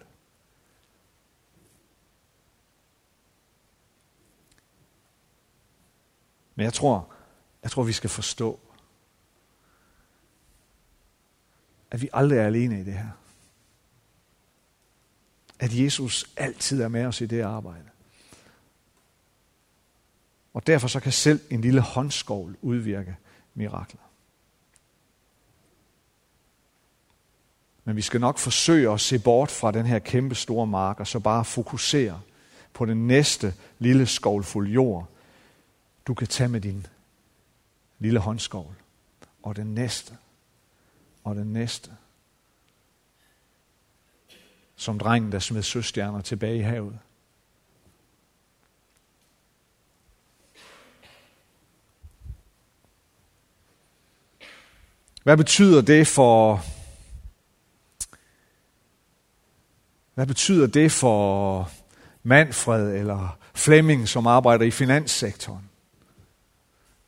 Men 6.55 6.65
jeg 6.65 6.73
tror, 6.73 7.13
jeg 7.63 7.71
tror, 7.71 7.83
vi 7.83 7.93
skal 7.93 8.11
forstå, 8.11 8.61
at 11.91 12.03
vi 12.03 12.09
aldrig 12.13 12.39
er 12.39 12.47
alene 12.47 12.81
i 12.81 12.85
det 12.85 12.95
her. 12.95 13.11
At 15.59 15.79
Jesus 15.79 16.27
altid 16.37 16.83
er 16.83 16.89
med 16.89 17.05
os 17.05 17.21
i 17.21 17.27
det 17.27 17.41
arbejde. 17.41 17.90
Og 20.55 20.67
derfor 20.67 20.89
så 20.89 21.01
kan 21.01 21.13
selv 21.13 21.41
en 21.51 21.61
lille 21.61 21.81
håndskovl 21.81 22.57
udvirke 22.63 23.17
mirakler. 23.55 24.01
Men 27.85 27.97
vi 27.97 28.03
skal 28.03 28.21
nok 28.21 28.39
forsøge 28.39 28.93
at 28.93 29.01
se 29.01 29.19
bort 29.19 29.51
fra 29.51 29.71
den 29.71 29.87
her 29.87 29.99
kæmpe 29.99 30.35
store 30.35 30.67
mark, 30.67 31.01
og 31.01 31.07
så 31.07 31.19
bare 31.19 31.45
fokusere 31.45 32.21
på 32.73 32.85
den 32.85 33.07
næste 33.07 33.55
lille 33.79 34.07
skovlfuld 34.07 34.69
jord, 34.69 35.09
du 36.07 36.15
kan 36.15 36.27
tage 36.27 36.49
med 36.49 36.61
din 36.61 36.87
lille 37.99 38.21
håndskovl. 38.21 38.75
Og 39.43 39.57
den 39.57 39.75
næste. 39.75 40.17
Og 41.25 41.35
den 41.35 41.53
næste. 41.53 41.91
Som 44.77 44.99
drengen, 44.99 45.33
der 45.33 45.39
smed 45.39 45.63
søstjerner 45.63 46.21
tilbage 46.21 46.59
i 46.59 46.63
havet. 46.63 46.99
Hvad 55.23 55.37
betyder 55.37 55.81
det 55.83 56.07
for 56.07 56.65
Hvad 60.15 60.27
betyder 60.27 60.67
det 60.67 60.93
for 60.93 61.71
Manfred 62.23 62.95
eller 62.95 63.39
Flemming, 63.55 64.09
som 64.09 64.27
arbejder 64.27 64.65
i 64.65 64.71
finanssektoren? 64.71 65.71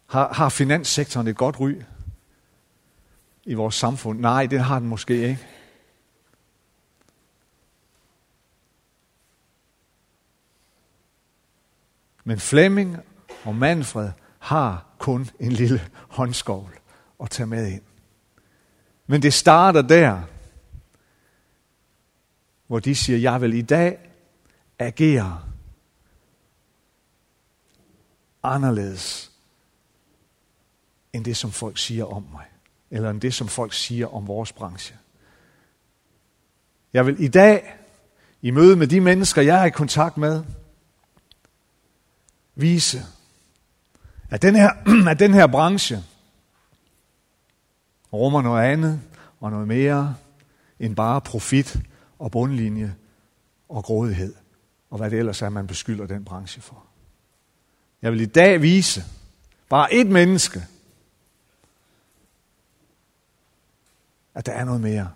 Har, 0.06 0.32
har 0.32 0.48
finanssektoren 0.48 1.26
et 1.26 1.36
godt 1.36 1.60
ry 1.60 1.74
i 3.44 3.54
vores 3.54 3.74
samfund? 3.74 4.20
Nej, 4.20 4.46
det 4.46 4.60
har 4.60 4.78
den 4.78 4.88
måske 4.88 5.28
ikke. 5.28 5.46
Men 12.24 12.40
Flemming 12.40 12.96
og 13.44 13.54
Manfred 13.54 14.10
har 14.38 14.86
kun 14.98 15.30
en 15.40 15.52
lille 15.52 15.80
håndskovl 16.08 16.78
at 17.22 17.30
tage 17.30 17.46
med 17.46 17.72
ind. 17.72 17.82
Men 19.12 19.22
det 19.22 19.34
starter 19.34 19.82
der, 19.82 20.22
hvor 22.66 22.78
de 22.78 22.94
siger, 22.94 23.18
jeg 23.18 23.40
vil 23.40 23.54
i 23.54 23.62
dag 23.62 23.98
agere 24.78 25.42
anderledes 28.42 29.32
end 31.12 31.24
det, 31.24 31.36
som 31.36 31.52
folk 31.52 31.78
siger 31.78 32.04
om 32.04 32.26
mig, 32.32 32.44
eller 32.90 33.10
end 33.10 33.20
det, 33.20 33.34
som 33.34 33.48
folk 33.48 33.72
siger 33.72 34.14
om 34.14 34.26
vores 34.26 34.52
branche. 34.52 34.96
Jeg 36.92 37.06
vil 37.06 37.22
i 37.22 37.28
dag, 37.28 37.76
i 38.42 38.50
møde 38.50 38.76
med 38.76 38.86
de 38.86 39.00
mennesker, 39.00 39.42
jeg 39.42 39.60
er 39.60 39.64
i 39.64 39.70
kontakt 39.70 40.16
med, 40.16 40.44
vise, 42.54 43.02
At 44.30 44.42
den 44.42 44.54
her, 44.56 44.70
at 45.10 45.18
den 45.18 45.34
her 45.34 45.46
branche 45.46 46.04
rummer 48.12 48.42
noget 48.42 48.62
andet 48.62 49.00
og 49.40 49.50
noget 49.50 49.68
mere 49.68 50.14
end 50.80 50.96
bare 50.96 51.20
profit 51.20 51.76
og 52.18 52.30
bundlinje 52.30 52.94
og 53.68 53.84
grådighed, 53.84 54.34
og 54.90 54.98
hvad 54.98 55.10
det 55.10 55.18
ellers 55.18 55.42
er, 55.42 55.48
man 55.48 55.66
beskylder 55.66 56.06
den 56.06 56.24
branche 56.24 56.62
for. 56.62 56.84
Jeg 58.02 58.12
vil 58.12 58.20
i 58.20 58.26
dag 58.26 58.62
vise 58.62 59.04
bare 59.68 59.94
et 59.94 60.06
menneske, 60.06 60.62
at 64.34 64.46
der 64.46 64.52
er 64.52 64.64
noget 64.64 64.80
mere. 64.80 65.10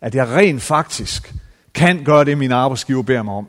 At 0.00 0.14
jeg 0.14 0.28
rent 0.28 0.62
faktisk 0.62 1.34
kan 1.74 2.04
gøre 2.04 2.24
det, 2.24 2.38
min 2.38 2.52
arbejdsgiver 2.52 3.02
beder 3.02 3.22
mig 3.22 3.34
om, 3.34 3.48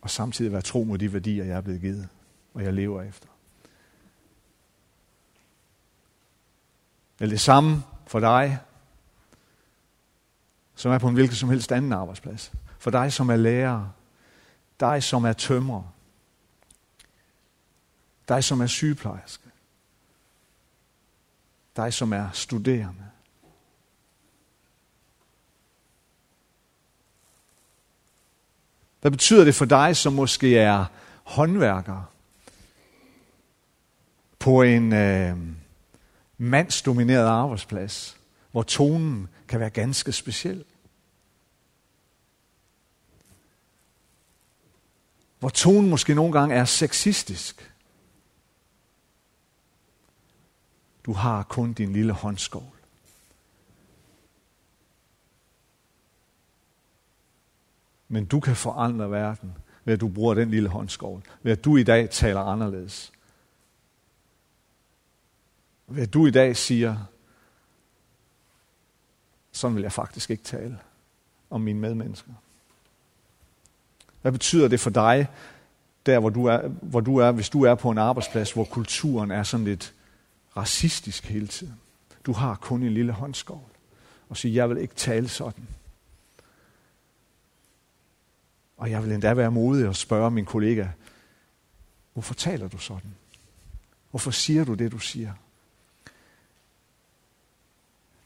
og 0.00 0.10
samtidig 0.10 0.52
være 0.52 0.62
tro 0.62 0.84
mod 0.84 0.98
de 0.98 1.12
værdier, 1.12 1.44
jeg 1.44 1.56
er 1.56 1.60
blevet 1.60 1.80
givet, 1.80 2.08
og 2.54 2.62
jeg 2.62 2.72
lever 2.72 3.02
efter. 3.02 3.28
Eller 7.20 7.32
det 7.32 7.40
samme 7.40 7.82
for 8.06 8.20
dig, 8.20 8.58
som 10.74 10.92
er 10.92 10.98
på 10.98 11.08
en 11.08 11.14
hvilken 11.14 11.36
som 11.36 11.48
helst 11.48 11.72
anden 11.72 11.92
arbejdsplads. 11.92 12.52
For 12.78 12.90
dig, 12.90 13.12
som 13.12 13.28
er 13.28 13.36
lærer. 13.36 13.88
Dig, 14.80 15.02
som 15.02 15.24
er 15.24 15.32
tømrer. 15.32 15.92
Dig, 18.28 18.44
som 18.44 18.60
er 18.60 18.66
sygeplejerske. 18.66 19.50
Dig, 21.76 21.94
som 21.94 22.12
er 22.12 22.30
studerende. 22.32 23.04
Hvad 29.00 29.10
betyder 29.10 29.44
det 29.44 29.54
for 29.54 29.64
dig, 29.64 29.96
som 29.96 30.12
måske 30.12 30.58
er 30.58 30.84
håndværker 31.24 32.12
på 34.38 34.62
en 34.62 34.92
øh, 34.92 35.36
mandsdomineret 36.38 37.26
arbejdsplads, 37.26 38.16
hvor 38.50 38.62
tonen 38.62 39.28
kan 39.48 39.60
være 39.60 39.70
ganske 39.70 40.12
speciel? 40.12 40.64
Hvor 45.38 45.48
tonen 45.48 45.90
måske 45.90 46.14
nogle 46.14 46.32
gange 46.32 46.54
er 46.54 46.64
sexistisk. 46.64 47.72
Du 51.04 51.12
har 51.12 51.42
kun 51.42 51.72
din 51.72 51.92
lille 51.92 52.12
håndskov. 52.12 52.72
Men 58.08 58.24
du 58.24 58.40
kan 58.40 58.56
forandre 58.56 59.10
verden 59.10 59.52
ved 59.84 59.94
at 59.94 60.00
du 60.00 60.08
bruger 60.08 60.34
den 60.34 60.50
lille 60.50 60.68
håndskål. 60.68 61.22
Ved 61.42 61.52
at 61.52 61.64
du 61.64 61.76
i 61.76 61.82
dag 61.82 62.10
taler 62.10 62.40
anderledes 62.40 63.12
hvad 65.86 66.06
du 66.06 66.26
i 66.26 66.30
dag 66.30 66.56
siger, 66.56 66.96
sådan 69.52 69.76
vil 69.76 69.82
jeg 69.82 69.92
faktisk 69.92 70.30
ikke 70.30 70.42
tale 70.42 70.78
om 71.50 71.60
mine 71.60 71.80
medmennesker. 71.80 72.32
Hvad 74.22 74.32
betyder 74.32 74.68
det 74.68 74.80
for 74.80 74.90
dig, 74.90 75.28
der 76.06 76.18
hvor 76.18 76.30
du, 76.30 76.44
er, 76.44 76.68
hvor 76.68 77.00
du 77.00 77.16
er, 77.16 77.32
hvis 77.32 77.48
du 77.48 77.62
er 77.62 77.74
på 77.74 77.90
en 77.90 77.98
arbejdsplads, 77.98 78.52
hvor 78.52 78.64
kulturen 78.64 79.30
er 79.30 79.42
sådan 79.42 79.66
lidt 79.66 79.94
racistisk 80.56 81.24
hele 81.24 81.46
tiden? 81.46 81.80
Du 82.26 82.32
har 82.32 82.54
kun 82.54 82.82
en 82.82 82.94
lille 82.94 83.12
håndskov 83.12 83.70
Og 84.28 84.36
siger, 84.36 84.52
jeg 84.52 84.70
vil 84.70 84.78
ikke 84.78 84.94
tale 84.94 85.28
sådan. 85.28 85.68
Og 88.76 88.90
jeg 88.90 89.04
vil 89.04 89.12
endda 89.12 89.34
være 89.34 89.50
modig 89.50 89.88
og 89.88 89.96
spørge 89.96 90.30
min 90.30 90.44
kollega, 90.44 90.88
hvorfor 92.12 92.34
taler 92.34 92.68
du 92.68 92.78
sådan? 92.78 93.14
Hvorfor 94.10 94.30
siger 94.30 94.64
du 94.64 94.74
det, 94.74 94.92
du 94.92 94.98
siger? 94.98 95.32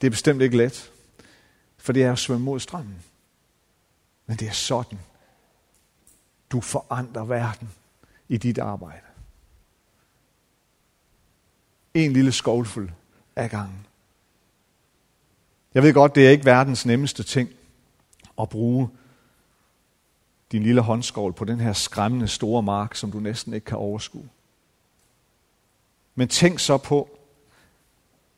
Det 0.00 0.06
er 0.06 0.10
bestemt 0.10 0.42
ikke 0.42 0.56
let, 0.56 0.92
for 1.78 1.92
det 1.92 2.02
er 2.02 2.12
at 2.12 2.18
svømme 2.18 2.44
mod 2.44 2.60
strømmen. 2.60 3.02
Men 4.26 4.36
det 4.36 4.48
er 4.48 4.52
sådan, 4.52 4.98
du 6.50 6.60
forandrer 6.60 7.24
verden 7.24 7.70
i 8.28 8.36
dit 8.36 8.58
arbejde. 8.58 9.06
En 11.94 12.12
lille 12.12 12.32
skovlfuld 12.32 12.90
af 13.36 13.50
gangen. 13.50 13.86
Jeg 15.74 15.82
ved 15.82 15.94
godt, 15.94 16.14
det 16.14 16.26
er 16.26 16.30
ikke 16.30 16.44
verdens 16.44 16.86
nemmeste 16.86 17.22
ting 17.22 17.50
at 18.40 18.48
bruge 18.48 18.90
din 20.52 20.62
lille 20.62 20.80
håndskål 20.80 21.32
på 21.32 21.44
den 21.44 21.60
her 21.60 21.72
skræmmende 21.72 22.28
store 22.28 22.62
mark, 22.62 22.94
som 22.94 23.12
du 23.12 23.20
næsten 23.20 23.54
ikke 23.54 23.64
kan 23.64 23.78
overskue. 23.78 24.28
Men 26.14 26.28
tænk 26.28 26.58
så 26.58 26.78
på, 26.78 27.18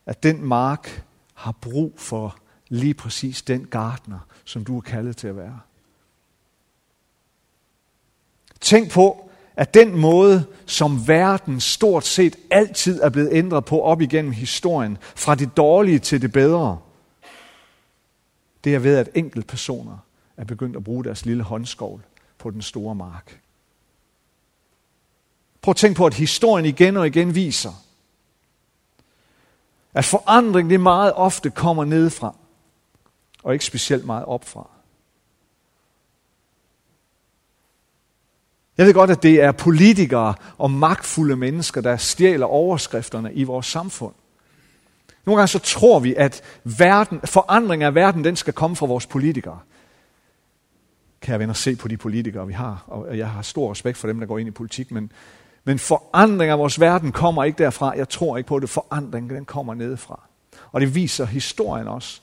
at 0.07 0.23
den 0.23 0.45
mark 0.45 1.05
har 1.43 1.53
brug 1.53 1.93
for 1.97 2.37
lige 2.69 2.95
præcis 2.95 3.43
den 3.43 3.67
gartner, 3.67 4.19
som 4.45 4.65
du 4.65 4.77
er 4.77 4.81
kaldet 4.81 5.17
til 5.17 5.29
at 5.29 5.37
være. 5.37 5.61
Tænk 8.61 8.91
på, 8.91 9.31
at 9.57 9.75
den 9.75 10.01
måde, 10.01 10.47
som 10.67 11.09
verden 11.09 11.61
stort 11.61 12.07
set 12.07 12.37
altid 12.51 13.01
er 13.01 13.09
blevet 13.09 13.29
ændret 13.33 13.65
på 13.65 13.81
op 13.81 14.01
igennem 14.01 14.33
historien, 14.33 14.99
fra 15.03 15.35
det 15.35 15.57
dårlige 15.57 15.99
til 15.99 16.23
det 16.23 16.33
bedre, 16.33 16.79
det 18.65 18.75
er 18.75 18.79
ved, 18.79 18.97
at 18.97 19.09
enkelte 19.15 19.47
personer 19.47 19.99
er 20.37 20.45
begyndt 20.45 20.77
at 20.77 20.85
bruge 20.85 21.05
deres 21.05 21.25
lille 21.25 21.43
håndskovl 21.43 22.03
på 22.39 22.51
den 22.51 22.63
store 22.63 22.95
mark. 22.95 23.41
Prøv 25.63 25.73
at 25.73 25.77
tænke 25.77 25.97
på, 25.97 26.07
at 26.07 26.15
historien 26.15 26.67
igen 26.67 26.97
og 26.97 27.07
igen 27.07 27.35
viser, 27.35 27.85
at 29.95 30.05
forandring 30.05 30.71
det 30.71 30.81
meget 30.81 31.13
ofte 31.13 31.51
kommer 31.51 31.85
nedefra, 31.85 32.35
og 33.43 33.53
ikke 33.53 33.65
specielt 33.65 34.07
meget 34.07 34.25
opfra. 34.25 34.71
Jeg 38.79 38.87
ved 38.87 38.95
godt, 38.95 39.11
at 39.11 39.23
det 39.23 39.43
er 39.43 39.53
politikere 39.53 40.35
og 40.59 40.71
magtfulde 40.71 41.37
mennesker, 41.37 41.81
der 41.81 41.97
stjæler 41.97 42.47
overskrifterne 42.47 43.35
i 43.35 43.45
vores 43.45 43.67
samfund. 43.67 44.15
Nogle 45.25 45.39
gange 45.39 45.49
så 45.49 45.59
tror 45.59 46.01
vi, 46.01 46.15
at 46.15 46.43
verden, 46.65 47.21
forandring 47.25 47.83
af 47.83 47.95
verden, 47.95 48.25
den 48.25 48.37
skal 48.37 48.53
komme 48.53 48.77
fra 48.77 48.87
vores 48.87 49.07
politikere. 49.07 49.59
Kan 51.21 51.33
jeg 51.33 51.41
venner, 51.41 51.55
se 51.55 51.77
på 51.77 51.89
de 51.89 51.97
politikere, 51.97 52.47
vi 52.47 52.53
har. 52.53 52.85
Og 52.87 53.19
jeg 53.19 53.31
har 53.31 53.43
stor 53.43 53.71
respekt 53.71 53.99
for 53.99 54.09
dem, 54.09 54.21
der 54.21 54.27
går 54.27 54.39
ind 54.39 54.49
i 54.49 54.51
politik. 54.51 54.91
Men, 54.91 55.13
men 55.65 55.79
forandring 55.79 56.51
af 56.51 56.59
vores 56.59 56.81
verden 56.81 57.13
kommer 57.13 57.45
ikke 57.45 57.65
derfra. 57.65 57.97
Jeg 57.97 58.09
tror 58.09 58.37
ikke 58.37 58.49
på 58.49 58.59
det. 58.59 58.71
Forandring, 58.71 59.31
den 59.31 59.45
kommer 59.45 59.75
nedefra. 59.75 60.21
Og 60.73 60.81
det 60.81 60.95
viser 60.95 61.25
historien 61.25 61.89
også. 61.89 62.21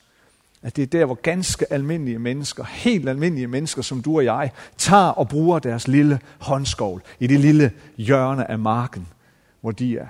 At 0.62 0.76
det 0.76 0.82
er 0.82 0.86
der, 0.86 1.04
hvor 1.04 1.14
ganske 1.14 1.72
almindelige 1.72 2.18
mennesker, 2.18 2.64
helt 2.64 3.08
almindelige 3.08 3.46
mennesker 3.46 3.82
som 3.82 4.02
du 4.02 4.16
og 4.16 4.24
jeg, 4.24 4.52
tager 4.76 5.08
og 5.08 5.28
bruger 5.28 5.58
deres 5.58 5.88
lille 5.88 6.20
håndskovl 6.40 7.02
i 7.18 7.26
det 7.26 7.40
lille 7.40 7.72
hjørne 7.96 8.50
af 8.50 8.58
marken, 8.58 9.08
hvor 9.60 9.70
de 9.70 9.98
er. 9.98 10.06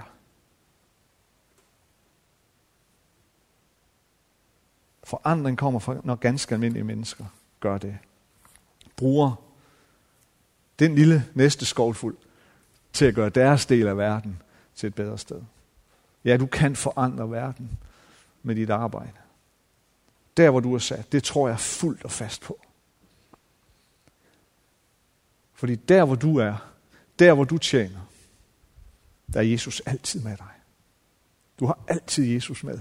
Forandring 5.04 5.58
kommer 5.58 5.80
fra, 5.80 5.96
når 6.04 6.14
ganske 6.14 6.54
almindelige 6.54 6.84
mennesker 6.84 7.24
gør 7.60 7.78
det. 7.78 7.98
Bruger 8.96 9.34
den 10.78 10.94
lille 10.94 11.24
næste 11.34 11.66
skovfuld 11.66 12.16
til 12.92 13.04
at 13.04 13.14
gøre 13.14 13.28
deres 13.28 13.66
del 13.66 13.86
af 13.86 13.96
verden 13.96 14.42
til 14.74 14.86
et 14.86 14.94
bedre 14.94 15.18
sted. 15.18 15.42
Ja, 16.24 16.36
du 16.36 16.46
kan 16.46 16.76
forandre 16.76 17.30
verden 17.30 17.78
med 18.42 18.54
dit 18.54 18.70
arbejde 18.70 19.20
der 20.40 20.50
hvor 20.50 20.60
du 20.60 20.74
er 20.74 20.78
sat, 20.78 21.12
det 21.12 21.24
tror 21.24 21.48
jeg 21.48 21.60
fuldt 21.60 22.04
og 22.04 22.10
fast 22.10 22.42
på. 22.42 22.60
Fordi 25.52 25.74
der 25.74 26.04
hvor 26.04 26.14
du 26.14 26.36
er, 26.36 26.72
der 27.18 27.34
hvor 27.34 27.44
du 27.44 27.58
tjener, 27.58 28.00
der 29.32 29.38
er 29.38 29.44
Jesus 29.44 29.80
altid 29.80 30.20
med 30.20 30.36
dig. 30.36 30.54
Du 31.60 31.66
har 31.66 31.78
altid 31.88 32.24
Jesus 32.24 32.64
med. 32.64 32.80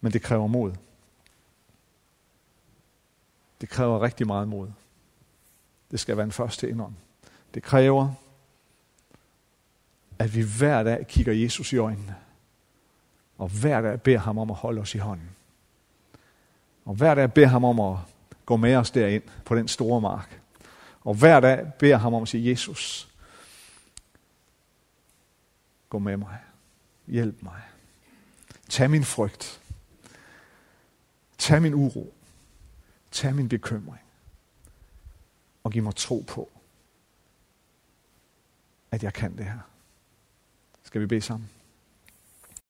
Men 0.00 0.12
det 0.12 0.22
kræver 0.22 0.46
mod. 0.46 0.72
Det 3.60 3.68
kræver 3.68 4.02
rigtig 4.02 4.26
meget 4.26 4.48
mod. 4.48 4.68
Det 5.90 6.00
skal 6.00 6.16
være 6.16 6.24
den 6.24 6.32
første 6.32 6.70
indånd. 6.70 6.94
Det 7.54 7.62
kræver, 7.62 8.14
at 10.18 10.34
vi 10.34 10.42
hver 10.58 10.82
dag 10.82 11.06
kigger 11.06 11.32
Jesus 11.32 11.72
i 11.72 11.76
øjnene. 11.76 12.16
Og 13.38 13.48
hver 13.48 13.80
dag 13.80 14.02
beder 14.02 14.18
ham 14.18 14.38
om 14.38 14.50
at 14.50 14.56
holde 14.56 14.80
os 14.80 14.94
i 14.94 14.98
hånden. 14.98 15.30
Og 16.84 16.94
hver 16.94 17.14
dag 17.14 17.32
beder 17.32 17.46
ham 17.46 17.64
om 17.64 17.80
at 17.80 17.98
gå 18.46 18.56
med 18.56 18.76
os 18.76 18.90
derind 18.90 19.22
på 19.44 19.54
den 19.56 19.68
store 19.68 20.00
mark. 20.00 20.40
Og 21.00 21.14
hver 21.14 21.40
dag 21.40 21.72
beder 21.78 21.96
ham 21.96 22.14
om 22.14 22.22
at 22.22 22.28
sige, 22.28 22.50
Jesus, 22.50 23.08
gå 25.88 25.98
med 25.98 26.16
mig. 26.16 26.38
Hjælp 27.06 27.42
mig. 27.42 27.60
Tag 28.68 28.90
min 28.90 29.04
frygt. 29.04 29.60
Tag 31.38 31.62
min 31.62 31.74
uro. 31.74 32.14
Tag 33.10 33.34
min 33.34 33.48
bekymring. 33.48 34.04
og 35.64 35.70
giv 35.70 35.82
mig 35.82 35.96
tro 35.96 36.24
på, 36.28 36.50
at 38.90 39.02
jeg 39.02 39.14
kan 39.14 39.36
det 39.36 39.44
her. 39.44 39.58
Skal 40.82 41.00
vi 41.00 41.06
bede 41.06 41.20
sammen? 41.20 41.50